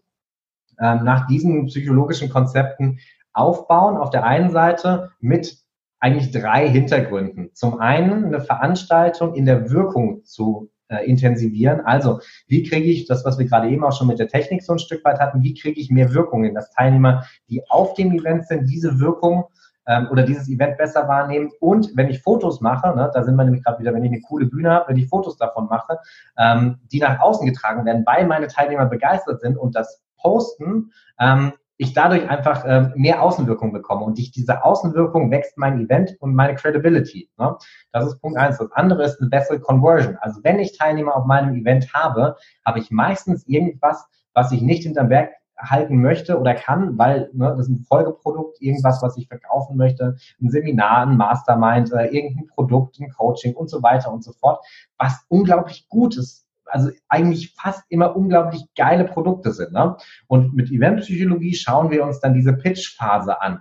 [0.79, 2.99] ähm, nach diesen psychologischen Konzepten
[3.33, 3.97] aufbauen.
[3.97, 5.57] Auf der einen Seite mit
[5.99, 7.51] eigentlich drei Hintergründen.
[7.53, 11.81] Zum einen eine Veranstaltung in der Wirkung zu äh, intensivieren.
[11.81, 14.73] Also, wie kriege ich das, was wir gerade eben auch schon mit der Technik so
[14.73, 18.47] ein Stück weit hatten, wie kriege ich mehr Wirkungen, dass Teilnehmer, die auf dem Event
[18.47, 19.45] sind, diese Wirkung
[19.87, 21.51] ähm, oder dieses Event besser wahrnehmen.
[21.59, 24.21] Und wenn ich Fotos mache, ne, da sind wir nämlich gerade wieder, wenn ich eine
[24.21, 25.99] coole Bühne habe, wenn ich Fotos davon mache,
[26.37, 31.53] ähm, die nach außen getragen werden, weil meine Teilnehmer begeistert sind und das posten, ähm,
[31.77, 36.35] ich dadurch einfach äh, mehr Außenwirkung bekomme und durch diese Außenwirkung wächst mein Event und
[36.35, 37.29] meine Credibility.
[37.37, 37.57] Ne?
[37.91, 38.57] Das ist Punkt eins.
[38.57, 40.17] Das andere ist eine bessere Conversion.
[40.21, 44.83] Also wenn ich Teilnehmer auf meinem Event habe, habe ich meistens irgendwas, was ich nicht
[44.83, 49.27] hinterm Berg halten möchte oder kann, weil ne, das ist ein Folgeprodukt, irgendwas, was ich
[49.27, 54.23] verkaufen möchte, ein Seminar, ein Mastermind, äh, irgendein Produkt, ein Coaching und so weiter und
[54.23, 54.65] so fort,
[54.97, 59.73] was unglaublich gut ist, also eigentlich fast immer unglaublich geile Produkte sind.
[59.73, 59.97] Ne?
[60.27, 63.59] Und mit Eventpsychologie schauen wir uns dann diese Pitch-Phase an.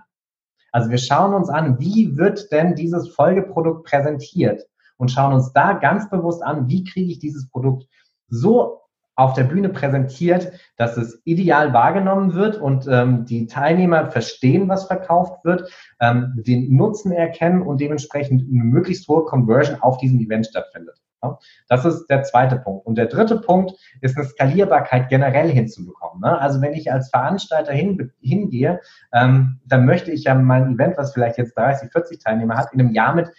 [0.71, 4.63] Also wir schauen uns an, wie wird denn dieses Folgeprodukt präsentiert
[4.97, 7.87] und schauen uns da ganz bewusst an, wie kriege ich dieses Produkt
[8.27, 8.81] so
[9.15, 14.85] auf der Bühne präsentiert, dass es ideal wahrgenommen wird und ähm, die Teilnehmer verstehen, was
[14.85, 20.47] verkauft wird, ähm, den Nutzen erkennen und dementsprechend eine möglichst hohe Conversion auf diesem Event
[20.47, 21.02] stattfindet.
[21.23, 22.85] Ja, das ist der zweite Punkt.
[22.85, 26.21] Und der dritte Punkt ist eine Skalierbarkeit generell hinzubekommen.
[26.21, 26.39] Ne?
[26.39, 28.81] Also wenn ich als Veranstalter hin, hingehe,
[29.13, 32.81] ähm, dann möchte ich ja mein Event, was vielleicht jetzt 30, 40 Teilnehmer hat, in
[32.81, 33.29] einem Jahr mit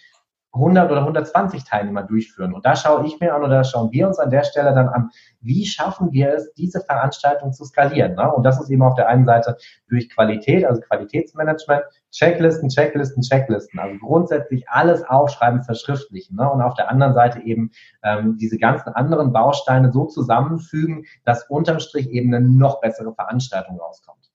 [0.55, 2.55] 100 oder 120 Teilnehmer durchführen.
[2.55, 5.11] Und da schaue ich mir an oder schauen wir uns an der Stelle dann an,
[5.41, 8.15] wie schaffen wir es, diese Veranstaltung zu skalieren.
[8.15, 8.33] Ne?
[8.33, 9.57] Und das ist eben auf der einen Seite
[9.89, 13.81] durch Qualität, also Qualitätsmanagement, Checklisten, Checklisten, Checklisten.
[13.81, 16.37] Also grundsätzlich alles aufschreiben, verschriftlichen.
[16.37, 16.49] Ne?
[16.49, 21.81] Und auf der anderen Seite eben ähm, diese ganzen anderen Bausteine so zusammenfügen, dass unterm
[21.81, 24.31] Strich eben eine noch bessere Veranstaltung rauskommt.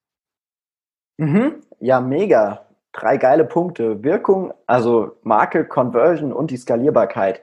[1.17, 1.61] Mhm.
[1.79, 2.68] Ja, mega
[2.99, 4.03] drei geile Punkte.
[4.03, 7.41] Wirkung, also Marke, Conversion und die Skalierbarkeit.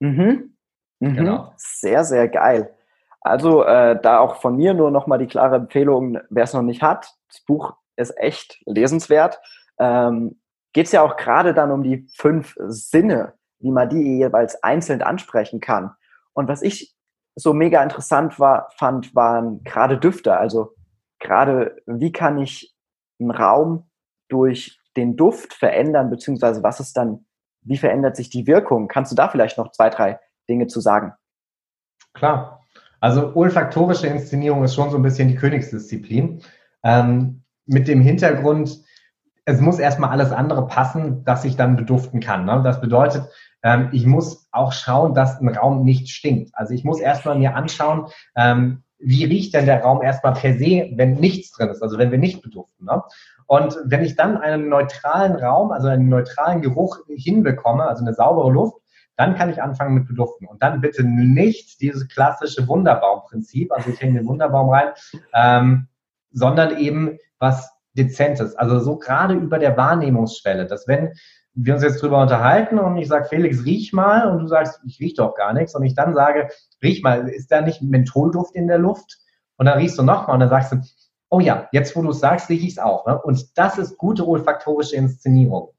[0.00, 0.56] Mhm.
[1.00, 1.14] Mhm.
[1.14, 1.52] Genau.
[1.56, 2.74] Sehr, sehr geil.
[3.20, 6.82] Also äh, da auch von mir nur nochmal die klare Empfehlung, wer es noch nicht
[6.82, 9.40] hat, das Buch ist echt lesenswert.
[9.78, 10.40] Ähm,
[10.74, 15.02] Geht es ja auch gerade dann um die fünf Sinne, wie man die jeweils einzeln
[15.02, 15.92] ansprechen kann.
[16.32, 16.96] Und was ich
[17.36, 20.36] so mega interessant war, fand, waren gerade Düfte.
[20.36, 20.74] Also
[21.20, 22.74] gerade, wie kann ich
[23.20, 23.88] einen Raum
[24.28, 27.26] durch den Duft verändern, beziehungsweise was ist dann,
[27.62, 28.88] wie verändert sich die Wirkung?
[28.88, 31.14] Kannst du da vielleicht noch zwei, drei Dinge zu sagen?
[32.12, 32.60] Klar.
[33.00, 36.42] Also olfaktorische Inszenierung ist schon so ein bisschen die Königsdisziplin.
[36.82, 38.82] Ähm, mit dem Hintergrund,
[39.44, 42.46] es muss erstmal alles andere passen, dass ich dann beduften kann.
[42.46, 42.62] Ne?
[42.64, 43.28] Das bedeutet,
[43.62, 46.52] ähm, ich muss auch schauen, dass ein Raum nicht stinkt.
[46.54, 50.90] Also ich muss erstmal mir anschauen, ähm, wie riecht denn der Raum erstmal per se,
[50.94, 52.86] wenn nichts drin ist, also wenn wir nicht beduften.
[52.86, 53.02] Ne?
[53.46, 58.50] Und wenn ich dann einen neutralen Raum, also einen neutralen Geruch hinbekomme, also eine saubere
[58.50, 58.78] Luft,
[59.16, 60.46] dann kann ich anfangen mit Beduften.
[60.46, 64.88] Und dann bitte nicht dieses klassische Wunderbaumprinzip, also ich hänge den Wunderbaum rein,
[65.34, 65.88] ähm,
[66.32, 68.56] sondern eben was Dezentes.
[68.56, 71.12] Also so gerade über der Wahrnehmungsschwelle, dass wenn
[71.54, 74.98] wir uns jetzt drüber unterhalten und ich sage, Felix, riech mal und du sagst, ich
[74.98, 76.48] riech doch gar nichts und ich dann sage,
[76.82, 79.18] riech mal, ist da nicht Mentholduft in der Luft?
[79.56, 80.80] Und dann riechst du nochmal und dann sagst du,
[81.30, 83.06] oh ja, jetzt wo du es sagst, sehe ich es auch.
[83.06, 83.20] Ne?
[83.22, 85.73] Und das ist gute olfaktorische Inszenierung.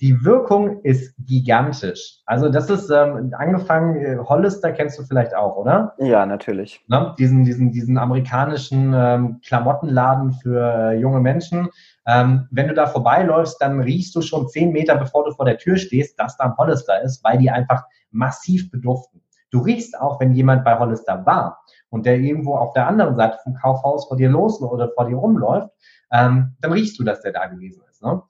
[0.00, 2.20] Die Wirkung ist gigantisch.
[2.26, 5.94] Also das ist ähm, angefangen, äh, Hollister kennst du vielleicht auch, oder?
[5.98, 6.82] Ja, natürlich.
[6.88, 7.14] Ne?
[7.18, 11.68] Diesen, diesen, diesen amerikanischen ähm, Klamottenladen für äh, junge Menschen.
[12.06, 15.58] Ähm, wenn du da vorbeiläufst, dann riechst du schon zehn Meter, bevor du vor der
[15.58, 19.22] Tür stehst, dass da ein Hollister ist, weil die einfach massiv beduften.
[19.50, 23.38] Du riechst auch, wenn jemand bei Hollister war und der irgendwo auf der anderen Seite
[23.44, 25.70] vom Kaufhaus vor dir los oder vor dir rumläuft,
[26.10, 28.02] ähm, dann riechst du, dass der da gewesen ist.
[28.02, 28.22] Ne?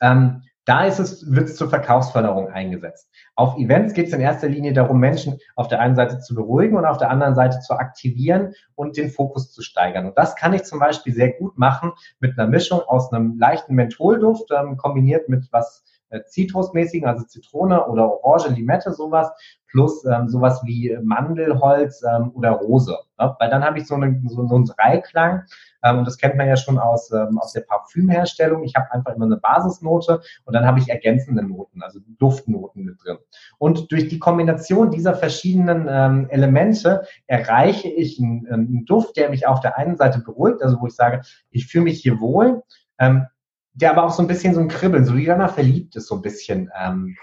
[0.00, 3.10] Ähm, da ist es, wird es zur Verkaufsförderung eingesetzt.
[3.34, 6.76] Auf Events geht es in erster Linie darum, Menschen auf der einen Seite zu beruhigen
[6.76, 10.06] und auf der anderen Seite zu aktivieren und den Fokus zu steigern.
[10.06, 13.74] Und das kann ich zum Beispiel sehr gut machen mit einer Mischung aus einem leichten
[13.74, 15.84] Mentholduft, ähm, kombiniert mit was
[16.26, 19.30] Zitrusmäßigen, also Zitrone oder Orange, Limette, sowas,
[19.72, 22.96] plus ähm, sowas wie Mandelholz ähm, oder Rose.
[23.18, 23.34] Ne?
[23.38, 25.44] Weil dann habe ich so, eine, so, so einen Dreiklang.
[25.82, 28.62] Ähm, und das kennt man ja schon aus, ähm, aus der Parfümherstellung.
[28.64, 33.02] Ich habe einfach immer eine Basisnote und dann habe ich ergänzende Noten, also Duftnoten mit
[33.02, 33.18] drin.
[33.58, 39.46] Und durch die Kombination dieser verschiedenen ähm, Elemente erreiche ich einen, einen Duft, der mich
[39.46, 42.62] auf der einen Seite beruhigt, also wo ich sage, ich fühle mich hier wohl,
[42.98, 43.26] ähm,
[43.74, 46.08] der aber auch so ein bisschen so ein Kribbeln, so wie wenn man verliebt ist,
[46.08, 47.16] so ein bisschen ähm,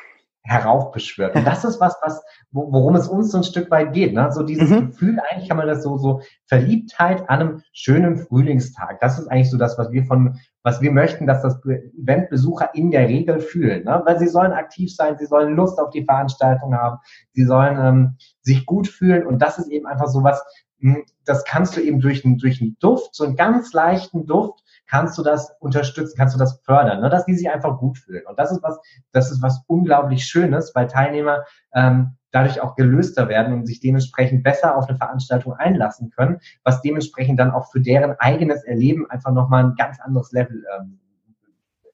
[0.49, 1.35] heraufbeschwört.
[1.35, 4.13] Und das ist was, was, worum es uns so ein Stück weit geht.
[4.13, 4.31] Ne?
[4.31, 4.87] So dieses mhm.
[4.87, 8.99] Gefühl, eigentlich kann man das so, so Verliebtheit an einem schönen Frühlingstag.
[8.99, 12.89] Das ist eigentlich so das, was wir von, was wir möchten, dass das Eventbesucher in
[12.89, 13.83] der Regel fühlen.
[13.83, 14.01] Ne?
[14.05, 16.97] Weil sie sollen aktiv sein, sie sollen Lust auf die Veranstaltung haben,
[17.33, 19.27] sie sollen ähm, sich gut fühlen.
[19.27, 20.41] Und das ist eben einfach so was,
[20.79, 25.17] hm, das kannst du eben durch, durch einen Duft, so einen ganz leichten Duft, kannst
[25.17, 27.09] du das unterstützen, kannst du das fördern, ne?
[27.09, 28.25] dass die sich einfach gut fühlen.
[28.25, 28.79] Und das ist was,
[29.11, 34.43] das ist was unglaublich Schönes, weil Teilnehmer ähm, dadurch auch gelöster werden und sich dementsprechend
[34.43, 39.31] besser auf eine Veranstaltung einlassen können, was dementsprechend dann auch für deren eigenes Erleben einfach
[39.31, 40.99] nochmal ein ganz anderes Level ähm,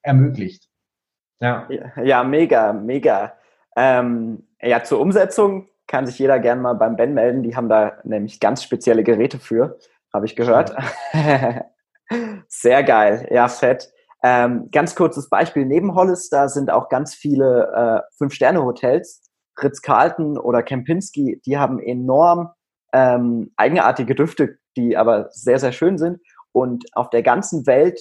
[0.02, 0.70] ermöglicht.
[1.42, 1.68] Ja.
[2.02, 3.34] ja, mega, mega.
[3.76, 7.44] Ähm, ja, zur Umsetzung kann sich jeder gerne mal beim Ben melden.
[7.44, 9.78] Die haben da nämlich ganz spezielle Geräte für,
[10.14, 10.74] habe ich gehört.
[12.48, 13.92] Sehr geil, ja, fett.
[14.24, 19.22] Ähm, ganz kurzes Beispiel, neben Hollister sind auch ganz viele äh, Fünf-Sterne-Hotels,
[19.62, 22.50] Ritz-Carlton oder Kempinski, die haben enorm
[22.92, 26.20] ähm, eigenartige Düfte, die aber sehr, sehr schön sind.
[26.52, 28.00] Und auf der ganzen Welt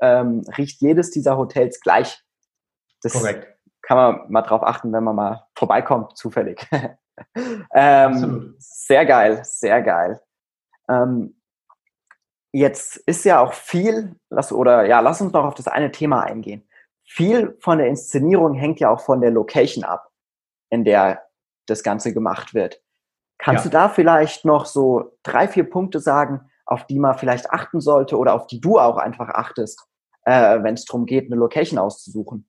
[0.00, 2.22] ähm, riecht jedes dieser Hotels gleich.
[3.02, 3.46] Das Korrekt.
[3.82, 6.66] kann man mal drauf achten, wenn man mal vorbeikommt, zufällig.
[7.34, 8.54] ähm, Absolut.
[8.58, 10.20] Sehr geil, sehr geil.
[10.88, 11.40] Ähm,
[12.52, 16.22] jetzt ist ja auch viel, lass, oder ja, lass uns noch auf das eine Thema
[16.22, 16.68] eingehen.
[17.04, 20.10] Viel von der Inszenierung hängt ja auch von der Location ab,
[20.70, 21.22] in der
[21.66, 22.80] das Ganze gemacht wird.
[23.38, 23.70] Kannst ja.
[23.70, 28.16] du da vielleicht noch so drei, vier Punkte sagen, auf die man vielleicht achten sollte
[28.16, 29.84] oder auf die du auch einfach achtest,
[30.24, 32.48] äh, wenn es darum geht, eine Location auszusuchen?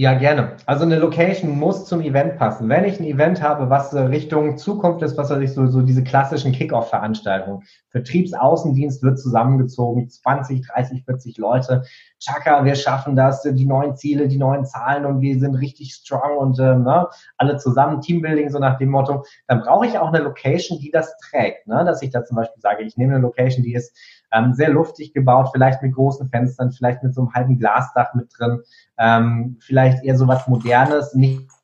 [0.00, 0.52] Ja, gerne.
[0.64, 2.68] Also eine Location muss zum Event passen.
[2.68, 6.04] Wenn ich ein Event habe, was Richtung Zukunft ist, was weiß ich, so, so diese
[6.04, 7.64] klassischen Kick-Off-Veranstaltungen.
[7.90, 11.82] Vertriebsaußendienst wird zusammengezogen, 20, 30, 40 Leute.
[12.20, 16.36] Chaka, wir schaffen das, die neuen Ziele, die neuen Zahlen und wir sind richtig strong
[16.36, 19.24] und äh, ne, alle zusammen, Teambuilding, so nach dem Motto.
[19.48, 21.66] Dann brauche ich auch eine Location, die das trägt.
[21.66, 21.84] Ne?
[21.84, 23.96] Dass ich da zum Beispiel sage, ich nehme eine Location, die ist
[24.32, 28.30] ähm, sehr luftig gebaut, vielleicht mit großen Fenstern, vielleicht mit so einem halben Glasdach mit
[28.36, 28.60] drin,
[28.98, 31.54] ähm, vielleicht eher so was Modernes, nichts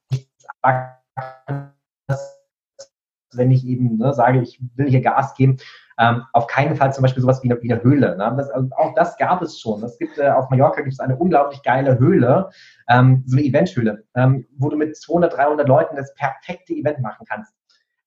[3.37, 5.59] wenn ich eben ne, sage, ich will hier Gas geben,
[5.99, 8.17] ähm, auf keinen Fall zum Beispiel sowas wie eine, wie eine Höhle.
[8.17, 8.35] Ne?
[8.37, 9.83] Das, also auch das gab es schon.
[9.85, 12.51] Es gibt äh, auf Mallorca gibt es eine unglaublich geile Höhle,
[12.89, 17.27] ähm, so eine Eventhöhle, ähm, wo du mit 200, 300 Leuten das perfekte Event machen
[17.29, 17.53] kannst.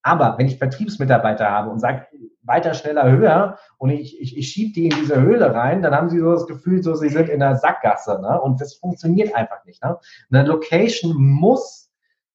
[0.04, 2.08] Aber wenn ich Vertriebsmitarbeiter habe und sage,
[2.48, 6.10] weiter, schneller, höher und ich, ich, ich schiebe die in diese Höhle rein, dann haben
[6.10, 8.20] sie so das Gefühl, so sie sind in der Sackgasse.
[8.22, 8.42] Ne?
[8.42, 9.84] Und das funktioniert einfach nicht.
[9.84, 9.98] Ne?
[10.32, 11.90] Eine Location muss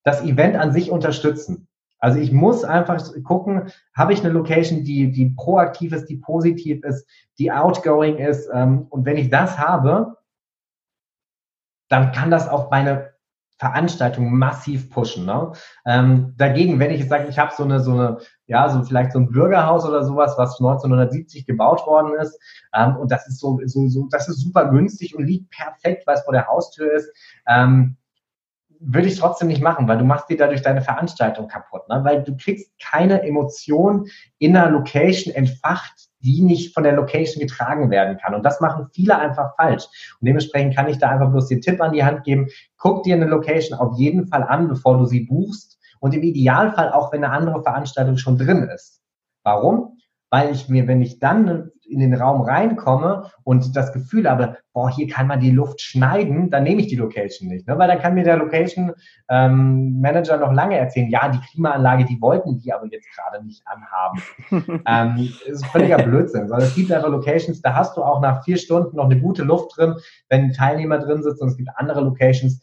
[0.05, 1.69] das Event an sich unterstützen.
[1.99, 6.83] Also ich muss einfach gucken, habe ich eine Location, die, die proaktiv ist, die positiv
[6.83, 7.07] ist,
[7.39, 8.49] die outgoing ist.
[8.53, 10.17] Ähm, und wenn ich das habe,
[11.89, 13.12] dann kann das auch meine
[13.63, 15.25] Veranstaltung massiv pushen.
[15.25, 15.53] Ne?
[15.87, 19.21] Ähm, dagegen, wenn ich sage, ich habe so eine, so eine, ja, so vielleicht so
[19.21, 22.37] ein Bürgerhaus oder sowas, was 1970 gebaut worden ist,
[22.75, 26.17] ähm, und das ist so, so, so, das ist super günstig und liegt perfekt, weil
[26.17, 27.09] es vor der Haustür ist.
[27.47, 27.97] Ähm,
[28.85, 32.01] würde ich trotzdem nicht machen, weil du machst dir dadurch deine Veranstaltung kaputt, ne?
[32.05, 37.91] weil du kriegst keine Emotion in einer Location entfacht, die nicht von der Location getragen
[37.91, 38.35] werden kann.
[38.35, 39.85] Und das machen viele einfach falsch.
[40.21, 43.15] Und dementsprechend kann ich da einfach bloß den Tipp an die Hand geben, guck dir
[43.15, 47.25] eine Location auf jeden Fall an, bevor du sie buchst und im Idealfall auch, wenn
[47.25, 49.01] eine andere Veranstaltung schon drin ist.
[49.45, 49.99] Warum?
[50.31, 54.91] Weil ich mir, wenn ich dann in den Raum reinkomme und das Gefühl habe, boah,
[54.91, 57.67] hier kann man die Luft schneiden, dann nehme ich die Location nicht.
[57.69, 57.79] Ne?
[57.79, 58.93] Weil dann kann mir der Location
[59.29, 63.63] ähm, Manager noch lange erzählen, ja, die Klimaanlage, die wollten die aber jetzt gerade nicht
[63.67, 64.23] anhaben.
[64.87, 68.57] ähm, ist völliger Blödsinn, sondern es gibt einfach Locations, da hast du auch nach vier
[68.57, 69.95] Stunden noch eine gute Luft drin,
[70.29, 72.63] wenn ein Teilnehmer drin sitzt und es gibt andere Locations,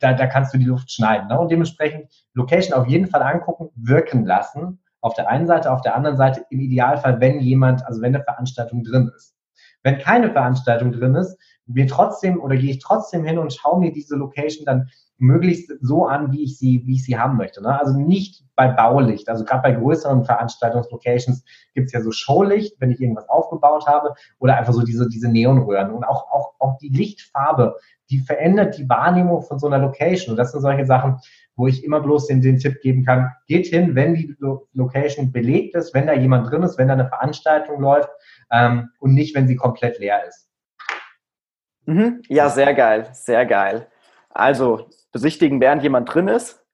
[0.00, 1.28] da, da kannst du die Luft schneiden.
[1.28, 1.38] Ne?
[1.38, 5.94] Und dementsprechend Location auf jeden Fall angucken, wirken lassen auf der einen Seite, auf der
[5.94, 9.34] anderen Seite im Idealfall, wenn jemand, also wenn eine Veranstaltung drin ist.
[9.82, 11.36] Wenn keine Veranstaltung drin ist,
[11.66, 14.88] wir trotzdem oder gehe ich trotzdem hin und schaue mir diese Location dann
[15.18, 17.62] möglichst so an, wie ich sie, wie ich sie haben möchte.
[17.62, 17.78] Ne?
[17.78, 19.28] Also nicht bei Baulicht.
[19.28, 24.14] Also gerade bei größeren Veranstaltungslocations gibt es ja so Showlicht, wenn ich irgendwas aufgebaut habe,
[24.40, 25.92] oder einfach so diese, diese Neonröhren.
[25.92, 27.76] Und auch, auch, auch die Lichtfarbe,
[28.10, 30.32] die verändert die Wahrnehmung von so einer Location.
[30.32, 31.18] Und das sind solche Sachen,
[31.56, 34.34] wo ich immer bloß den, den Tipp geben kann, geht hin, wenn die
[34.72, 38.10] Location belegt ist, wenn da jemand drin ist, wenn da eine Veranstaltung läuft
[38.50, 40.48] ähm, und nicht, wenn sie komplett leer ist.
[41.84, 42.22] Mhm.
[42.28, 43.88] Ja, sehr geil, sehr geil.
[44.30, 46.64] Also besichtigen, während jemand drin ist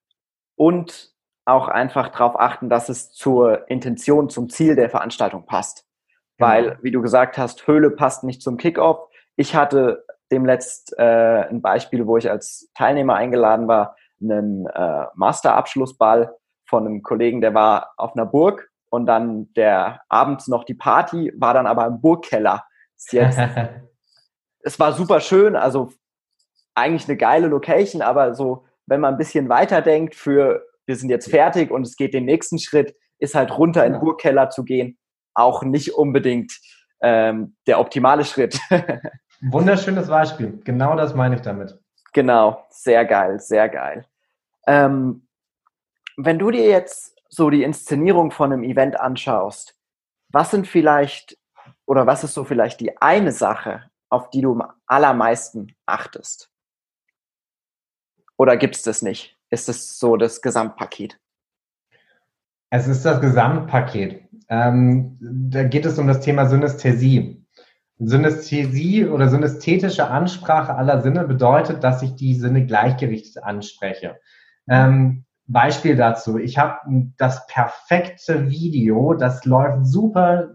[0.55, 1.13] und
[1.45, 5.87] auch einfach darauf achten, dass es zur Intention, zum Ziel der Veranstaltung passt.
[6.37, 6.51] Genau.
[6.51, 9.09] Weil, wie du gesagt hast, Höhle passt nicht zum Kickoff.
[9.35, 16.35] Ich hatte demletzt äh, ein Beispiel, wo ich als Teilnehmer eingeladen war, einen äh, Masterabschlussball
[16.67, 21.33] von einem Kollegen, der war auf einer Burg und dann der abends noch die Party,
[21.37, 22.65] war dann aber im Burgkeller.
[23.11, 23.39] Jetzt,
[24.61, 25.91] es war super schön, also
[26.75, 31.31] eigentlich eine geile Location, aber so, wenn man ein bisschen weiterdenkt für, wir sind jetzt
[31.31, 34.99] fertig und es geht den nächsten Schritt, ist halt runter in den Burgkeller zu gehen,
[35.35, 36.53] auch nicht unbedingt
[37.01, 38.59] ähm, der optimale Schritt.
[39.41, 40.61] Wunderschönes Beispiel.
[40.65, 41.79] Genau das meine ich damit.
[42.13, 44.07] Genau, sehr geil, sehr geil.
[44.67, 45.27] Ähm,
[46.17, 49.77] wenn du dir jetzt so die Inszenierung von einem Event anschaust,
[50.31, 51.39] was sind vielleicht
[51.87, 56.51] oder was ist so vielleicht die eine Sache, auf die du am allermeisten achtest?
[58.37, 59.37] Oder gibt es das nicht?
[59.51, 61.19] Ist es so das Gesamtpaket?
[62.71, 64.29] Es ist das Gesamtpaket.
[64.49, 67.45] Ähm, da geht es um das Thema Synästhesie.
[67.99, 74.19] Synästhesie oder synästhetische Ansprache aller Sinne bedeutet, dass ich die Sinne gleichgerichtet anspreche.
[74.69, 76.39] Ähm, Beispiel dazu.
[76.39, 76.79] Ich habe
[77.17, 80.55] das perfekte Video, das läuft super,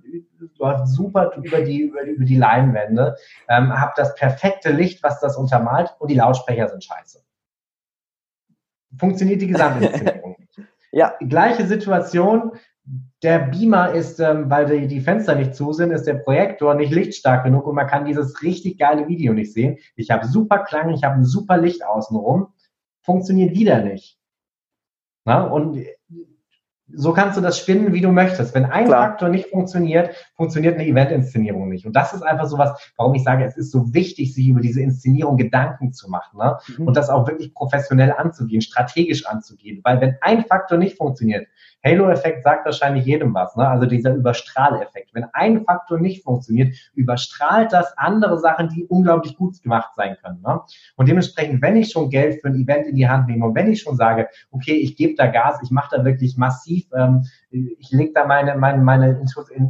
[0.58, 3.16] läuft super über die, über, über die Leinwände,
[3.50, 7.24] ähm, habe das perfekte Licht, was das untermalt und die Lautsprecher sind scheiße.
[8.98, 10.70] Funktioniert die Gesamtinszenierung nicht.
[10.92, 11.16] Ja.
[11.20, 12.52] Gleiche Situation.
[12.86, 16.92] Der Beamer ist, ähm, weil die, die Fenster nicht zu sind, ist der Projektor nicht
[16.92, 19.78] lichtstark genug und man kann dieses richtig geile Video nicht sehen.
[19.96, 22.48] Ich habe super Klang, ich habe ein super Licht außenrum.
[23.02, 24.20] Funktioniert wieder nicht.
[25.24, 25.44] Na?
[25.44, 25.86] Und
[26.96, 28.54] so kannst du das spinnen, wie du möchtest.
[28.54, 29.10] Wenn ein Klar.
[29.10, 31.86] Faktor nicht funktioniert, funktioniert eine Eventinszenierung nicht.
[31.86, 34.62] Und das ist einfach so was, warum ich sage, es ist so wichtig, sich über
[34.62, 36.58] diese Inszenierung Gedanken zu machen ne?
[36.78, 36.88] Mhm.
[36.88, 39.82] und das auch wirklich professionell anzugehen, strategisch anzugehen.
[39.84, 41.48] Weil wenn ein Faktor nicht funktioniert,
[41.86, 43.68] Halo-Effekt sagt wahrscheinlich jedem was, ne?
[43.68, 45.14] also dieser Überstrahleffekt.
[45.14, 50.42] Wenn ein Faktor nicht funktioniert, überstrahlt das andere Sachen, die unglaublich gut gemacht sein können.
[50.42, 50.62] Ne?
[50.96, 53.72] Und dementsprechend, wenn ich schon Geld für ein Event in die Hand nehme und wenn
[53.72, 57.92] ich schon sage, okay, ich gebe da Gas, ich mache da wirklich massiv, ähm, ich
[57.92, 59.22] lege da meine, meine, meine,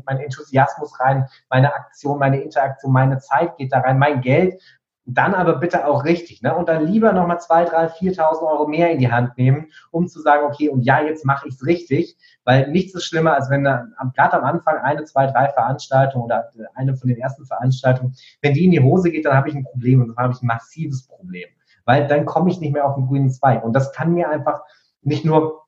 [0.06, 4.62] mein Enthusiasmus rein, meine Aktion, meine Interaktion, meine Zeit geht da rein, mein Geld,
[5.06, 6.56] dann aber bitte auch richtig, ne?
[6.56, 10.22] Und dann lieber nochmal zwei, drei, 4.000 Euro mehr in die Hand nehmen, um zu
[10.22, 13.66] sagen, okay, und ja, jetzt mache ich es richtig, weil nichts ist schlimmer, als wenn
[13.66, 13.86] da
[14.16, 18.66] gerade am Anfang eine, zwei, drei Veranstaltungen oder eine von den ersten Veranstaltungen, wenn die
[18.66, 21.06] in die Hose geht, dann habe ich ein Problem und dann habe ich ein massives
[21.06, 21.50] Problem,
[21.86, 24.62] weil dann komme ich nicht mehr auf den grünen Zweig und das kann mir einfach
[25.02, 25.64] nicht nur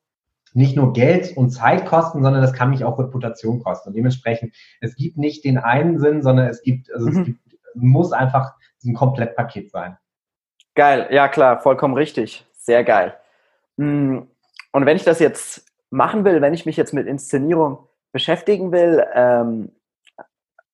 [0.54, 3.90] nicht nur Geld und Zeit kosten, sondern das kann mich auch Reputation kosten.
[3.90, 7.18] Und dementsprechend, es gibt nicht den einen Sinn, sondern es gibt, also mhm.
[7.18, 7.40] es gibt,
[7.74, 8.54] muss einfach
[8.86, 9.96] ein Komplettpaket sein.
[10.74, 12.46] Geil, ja klar, vollkommen richtig.
[12.52, 13.16] Sehr geil.
[13.76, 14.20] Mm,
[14.72, 19.04] und wenn ich das jetzt machen will, wenn ich mich jetzt mit Inszenierung beschäftigen will,
[19.14, 19.72] ähm,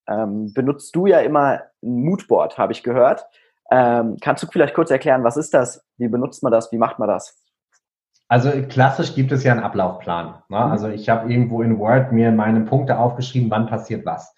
[0.09, 3.25] ähm, benutzt du ja immer ein Moodboard, habe ich gehört.
[3.71, 5.85] Ähm, kannst du vielleicht kurz erklären, was ist das?
[5.97, 6.73] Wie benutzt man das?
[6.73, 7.43] Wie macht man das?
[8.29, 10.43] Also klassisch gibt es ja einen Ablaufplan.
[10.49, 10.57] Ne?
[10.57, 10.73] Mhm.
[10.73, 14.35] Also ich habe irgendwo in Word mir meine Punkte aufgeschrieben, wann passiert was.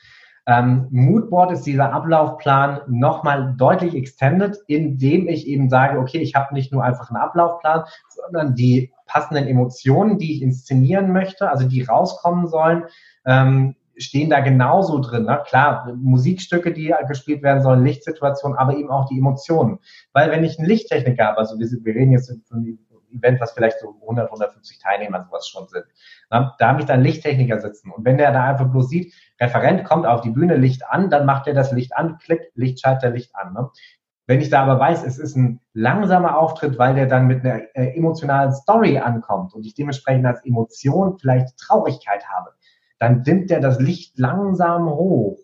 [0.47, 6.53] Ähm, Moodboard ist dieser Ablaufplan nochmal deutlich extended, indem ich eben sage, okay, ich habe
[6.53, 11.83] nicht nur einfach einen Ablaufplan, sondern die passenden Emotionen, die ich inszenieren möchte, also die
[11.83, 12.85] rauskommen sollen,
[13.25, 15.25] ähm, stehen da genauso drin.
[15.25, 15.41] Ne?
[15.47, 19.79] Klar, Musikstücke, die gespielt werden sollen, Lichtsituationen, aber eben auch die Emotionen.
[20.13, 22.79] Weil wenn ich einen Lichttechniker habe, also wir, wir reden jetzt von
[23.15, 25.85] Event, was vielleicht so 100, 150 Teilnehmer sowas schon sind.
[26.31, 27.91] Na, da habe ich dann Lichttechniker sitzen.
[27.91, 31.27] Und wenn der da einfach bloß sieht, Referent kommt auf die Bühne, Licht an, dann
[31.27, 33.53] macht er das Licht an, klickt, Lichtschalter, Licht an.
[33.53, 33.71] Ne?
[34.27, 37.63] Wenn ich da aber weiß, es ist ein langsamer Auftritt, weil der dann mit einer
[37.75, 42.51] äh, emotionalen Story ankommt und ich dementsprechend als Emotion vielleicht Traurigkeit habe,
[42.99, 45.44] dann dimmt der das Licht langsam hoch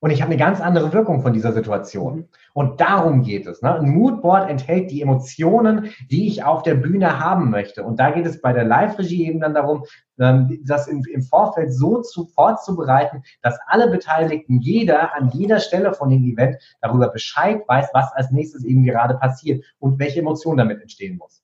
[0.00, 2.16] und ich habe eine ganz andere Wirkung von dieser Situation.
[2.16, 2.28] Mhm.
[2.52, 3.62] Und darum geht es.
[3.62, 3.74] Ne?
[3.74, 7.82] Ein Moodboard enthält die Emotionen, die ich auf der Bühne haben möchte.
[7.82, 9.84] Und da geht es bei der Live-Regie eben dann darum,
[10.20, 15.92] ähm, das im, im Vorfeld so zu, vorzubereiten, dass alle Beteiligten, jeder an jeder Stelle
[15.92, 20.58] von dem Event darüber Bescheid weiß, was als nächstes eben gerade passiert und welche Emotionen
[20.58, 21.42] damit entstehen muss.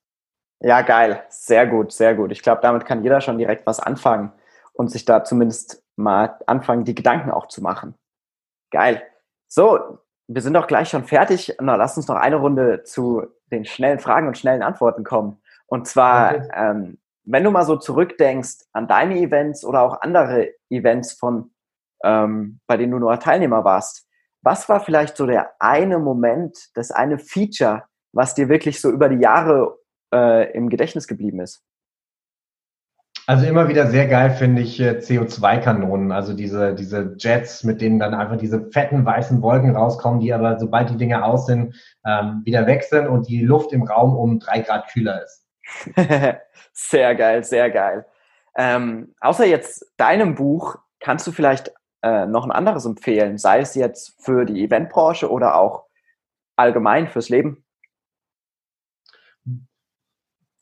[0.61, 1.21] Ja, geil.
[1.29, 2.31] Sehr gut, sehr gut.
[2.31, 4.31] Ich glaube, damit kann jeder schon direkt was anfangen
[4.73, 7.95] und sich da zumindest mal anfangen, die Gedanken auch zu machen.
[8.75, 9.01] Geil.
[9.47, 11.55] So, wir sind doch gleich schon fertig.
[11.61, 15.41] Na, lass uns noch eine Runde zu den schnellen Fragen und schnellen Antworten kommen.
[15.67, 16.49] Und zwar, okay.
[16.53, 21.51] ähm, wenn du mal so zurückdenkst an deine Events oder auch andere Events von,
[22.03, 24.09] ähm, bei denen du nur Teilnehmer warst,
[24.41, 29.07] was war vielleicht so der eine Moment, das eine Feature, was dir wirklich so über
[29.07, 29.79] die Jahre
[30.13, 31.63] äh, im Gedächtnis geblieben ist?
[33.27, 37.97] Also immer wieder sehr geil finde ich äh, CO2-Kanonen, also diese, diese Jets, mit denen
[37.97, 42.41] dann einfach diese fetten weißen Wolken rauskommen, die aber sobald die Dinge aus sind, ähm,
[42.45, 45.43] wieder weg sind und die Luft im Raum um drei Grad kühler ist.
[46.73, 48.05] sehr geil, sehr geil.
[48.55, 51.73] Ähm, außer jetzt deinem Buch, kannst du vielleicht
[52.03, 55.85] äh, noch ein anderes empfehlen, sei es jetzt für die Eventbranche oder auch
[56.55, 57.64] allgemein fürs Leben?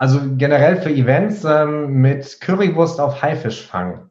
[0.03, 4.09] Also generell für Events ähm, mit Currywurst auf Haifischfang.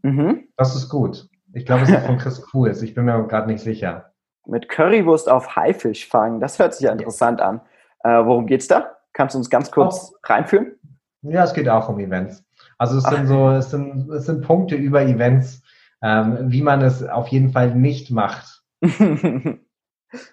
[0.00, 0.48] Mhm.
[0.56, 1.28] Das ist gut.
[1.52, 2.80] Ich glaube, es ist von Chris Kuhls.
[2.80, 4.14] Ich bin mir gerade nicht sicher.
[4.46, 6.40] Mit Currywurst auf Haifischfang.
[6.40, 7.60] Das hört sich ja interessant an.
[8.02, 8.96] Äh, worum geht's da?
[9.12, 10.72] Kannst du uns ganz kurz auch, reinführen?
[11.20, 12.42] Ja, es geht auch um Events.
[12.78, 13.12] Also es Ach.
[13.12, 15.62] sind so, es sind, es sind Punkte über Events,
[16.00, 18.62] ähm, wie man es auf jeden Fall nicht macht.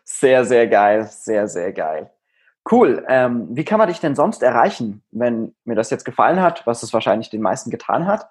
[0.05, 2.09] sehr, sehr geil, sehr, sehr geil.
[2.69, 3.05] Cool.
[3.09, 6.83] Ähm, wie kann man dich denn sonst erreichen, wenn mir das jetzt gefallen hat, was
[6.83, 8.27] es wahrscheinlich den meisten getan hat?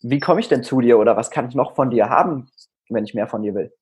[0.00, 2.50] Wie komme ich denn zu dir oder was kann ich noch von dir haben,
[2.88, 3.72] wenn ich mehr von dir will?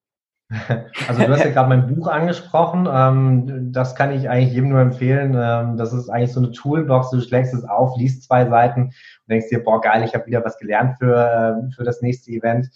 [1.08, 2.88] Also du hast ja gerade mein Buch angesprochen.
[2.90, 5.36] Ähm, das kann ich eigentlich jedem nur empfehlen.
[5.38, 7.10] Ähm, das ist eigentlich so eine Toolbox.
[7.10, 8.92] Du schlägst es auf, liest zwei Seiten und
[9.28, 12.68] denkst dir, boah, geil, ich habe wieder was gelernt für, äh, für das nächste Event.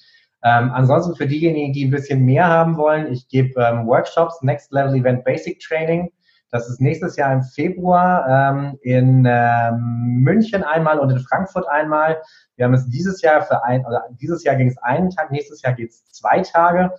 [0.42, 4.72] Ähm, ansonsten für diejenigen, die ein bisschen mehr haben wollen, ich gebe ähm, Workshops, Next
[4.72, 6.10] Level Event Basic Training.
[6.50, 12.20] Das ist nächstes Jahr im Februar ähm, in ähm, München einmal und in Frankfurt einmal.
[12.56, 15.62] Wir haben es dieses Jahr für ein, oder dieses Jahr ging es einen Tag, nächstes
[15.62, 16.92] Jahr geht es zwei Tage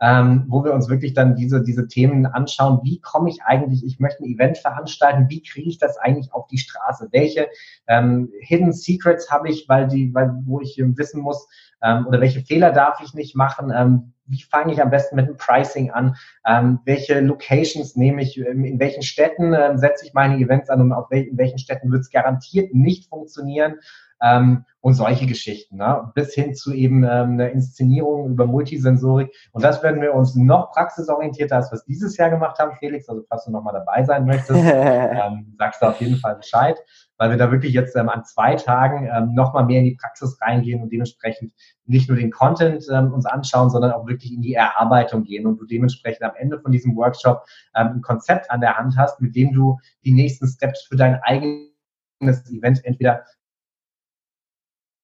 [0.00, 2.80] ähm, wo wir uns wirklich dann diese, diese Themen anschauen.
[2.82, 6.46] Wie komme ich eigentlich, ich möchte ein Event veranstalten, wie kriege ich das eigentlich auf
[6.48, 7.08] die Straße?
[7.12, 7.48] Welche
[7.86, 11.48] ähm, Hidden Secrets habe ich, weil die, weil, wo ich wissen muss,
[11.86, 13.72] ähm, oder welche Fehler darf ich nicht machen?
[13.74, 16.16] Ähm, wie fange ich am besten mit dem Pricing an?
[16.44, 18.38] Ähm, welche Locations nehme ich?
[18.38, 21.58] Ähm, in welchen Städten ähm, setze ich meine Events an und auf wel in welchen
[21.58, 23.76] Städten wird es garantiert nicht funktionieren?
[24.22, 26.10] ähm, und solche Geschichten, ne?
[26.14, 29.34] bis hin zu eben ähm, einer Inszenierung über Multisensorik.
[29.52, 33.08] Und das werden wir uns noch praxisorientierter, als wir es dieses Jahr gemacht haben, Felix.
[33.08, 36.78] Also falls du nochmal dabei sein möchtest, ähm, sagst du auf jeden Fall Bescheid,
[37.18, 40.38] weil wir da wirklich jetzt ähm, an zwei Tagen ähm, nochmal mehr in die Praxis
[40.40, 41.52] reingehen und dementsprechend
[41.84, 45.58] nicht nur den Content ähm, uns anschauen, sondern auch wirklich in die Erarbeitung gehen und
[45.58, 47.44] du dementsprechend am Ende von diesem Workshop
[47.74, 51.20] ähm, ein Konzept an der Hand hast, mit dem du die nächsten Steps für dein
[51.22, 53.24] eigenes Event entweder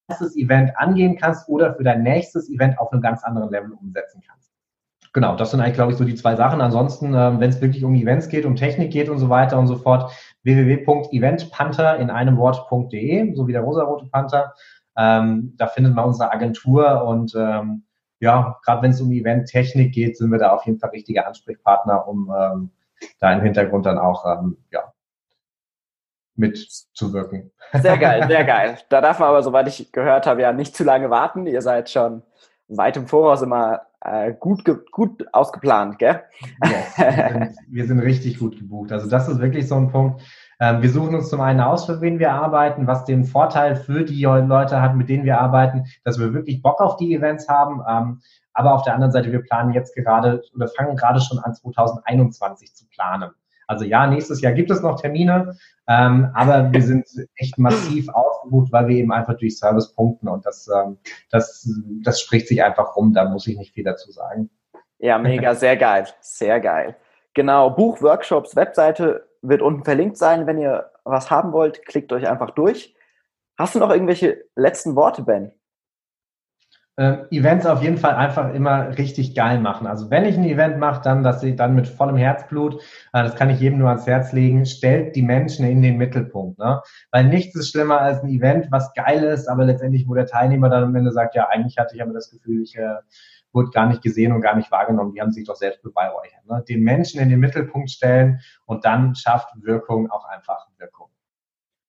[0.09, 4.23] erstes Event angehen kannst oder für dein nächstes Event auf einem ganz anderen Level umsetzen
[4.27, 4.51] kannst.
[5.15, 6.63] Genau, das sind eigentlich, glaube ich, so die zwei Sachen.
[6.63, 9.67] Ansonsten, ähm, wenn es wirklich um Events geht, um Technik geht und so weiter und
[9.67, 10.11] so fort,
[10.45, 14.55] www.eventpanther in einem Wort.de, so wie der rosarote Panther.
[14.97, 17.85] Ähm, da findet man unsere Agentur und ähm,
[18.21, 22.07] ja, gerade wenn es um Event-Technik geht, sind wir da auf jeden Fall richtige Ansprechpartner,
[22.07, 22.71] um ähm,
[23.19, 24.93] da im Hintergrund dann auch ähm, ja,
[26.37, 27.51] mitzuwirken.
[27.73, 28.79] Sehr geil, sehr geil.
[28.91, 31.47] Da darf man aber, soweit ich gehört habe, ja nicht zu lange warten.
[31.47, 32.23] Ihr seid schon
[32.77, 36.23] weit im Voraus immer äh, gut, gut ausgeplant, gell?
[36.97, 38.93] Sind, wir sind richtig gut gebucht.
[38.93, 40.23] Also das ist wirklich so ein Punkt.
[40.59, 44.05] Ähm, wir suchen uns zum einen aus, für wen wir arbeiten, was den Vorteil für
[44.05, 47.83] die Leute hat, mit denen wir arbeiten, dass wir wirklich Bock auf die Events haben.
[47.89, 48.21] Ähm,
[48.53, 52.75] aber auf der anderen Seite, wir planen jetzt gerade oder fangen gerade schon an, 2021
[52.75, 53.31] zu planen.
[53.67, 55.57] Also ja, nächstes Jahr gibt es noch Termine,
[55.89, 57.07] ähm, aber wir sind
[57.37, 60.99] echt massiv ausgebucht, weil wir eben einfach durch Service punkten und das, ähm,
[61.31, 61.69] das,
[62.03, 64.51] das spricht sich einfach rum, da muss ich nicht viel dazu sagen.
[64.99, 66.97] Ja, mega, sehr geil, sehr geil.
[67.35, 70.47] Genau, Buch, Workshops, Webseite wird unten verlinkt sein.
[70.47, 72.95] Wenn ihr was haben wollt, klickt euch einfach durch.
[73.59, 75.53] Hast du noch irgendwelche letzten Worte, Ben?
[76.97, 79.87] Äh, Events auf jeden Fall einfach immer richtig geil machen.
[79.87, 82.83] Also wenn ich ein Event mache, dann, dass ich dann mit vollem Herzblut,
[83.13, 86.59] äh, das kann ich jedem nur ans Herz legen, stellt die Menschen in den Mittelpunkt.
[86.59, 86.83] Ne?
[87.11, 90.69] Weil nichts ist schlimmer als ein Event, was geil ist, aber letztendlich, wo der Teilnehmer
[90.69, 92.97] dann am Ende sagt, ja, eigentlich hatte ich aber das Gefühl, ich äh,
[93.53, 95.13] wurde gar nicht gesehen und gar nicht wahrgenommen.
[95.15, 96.45] Die haben sich doch selbst beweihräuchert.
[96.47, 96.63] Ne?
[96.69, 101.09] Den Menschen in den Mittelpunkt stellen und dann schafft Wirkung auch einfach Wirkung.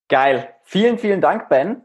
[0.10, 0.50] Geil.
[0.64, 1.82] Vielen, vielen Dank, Ben.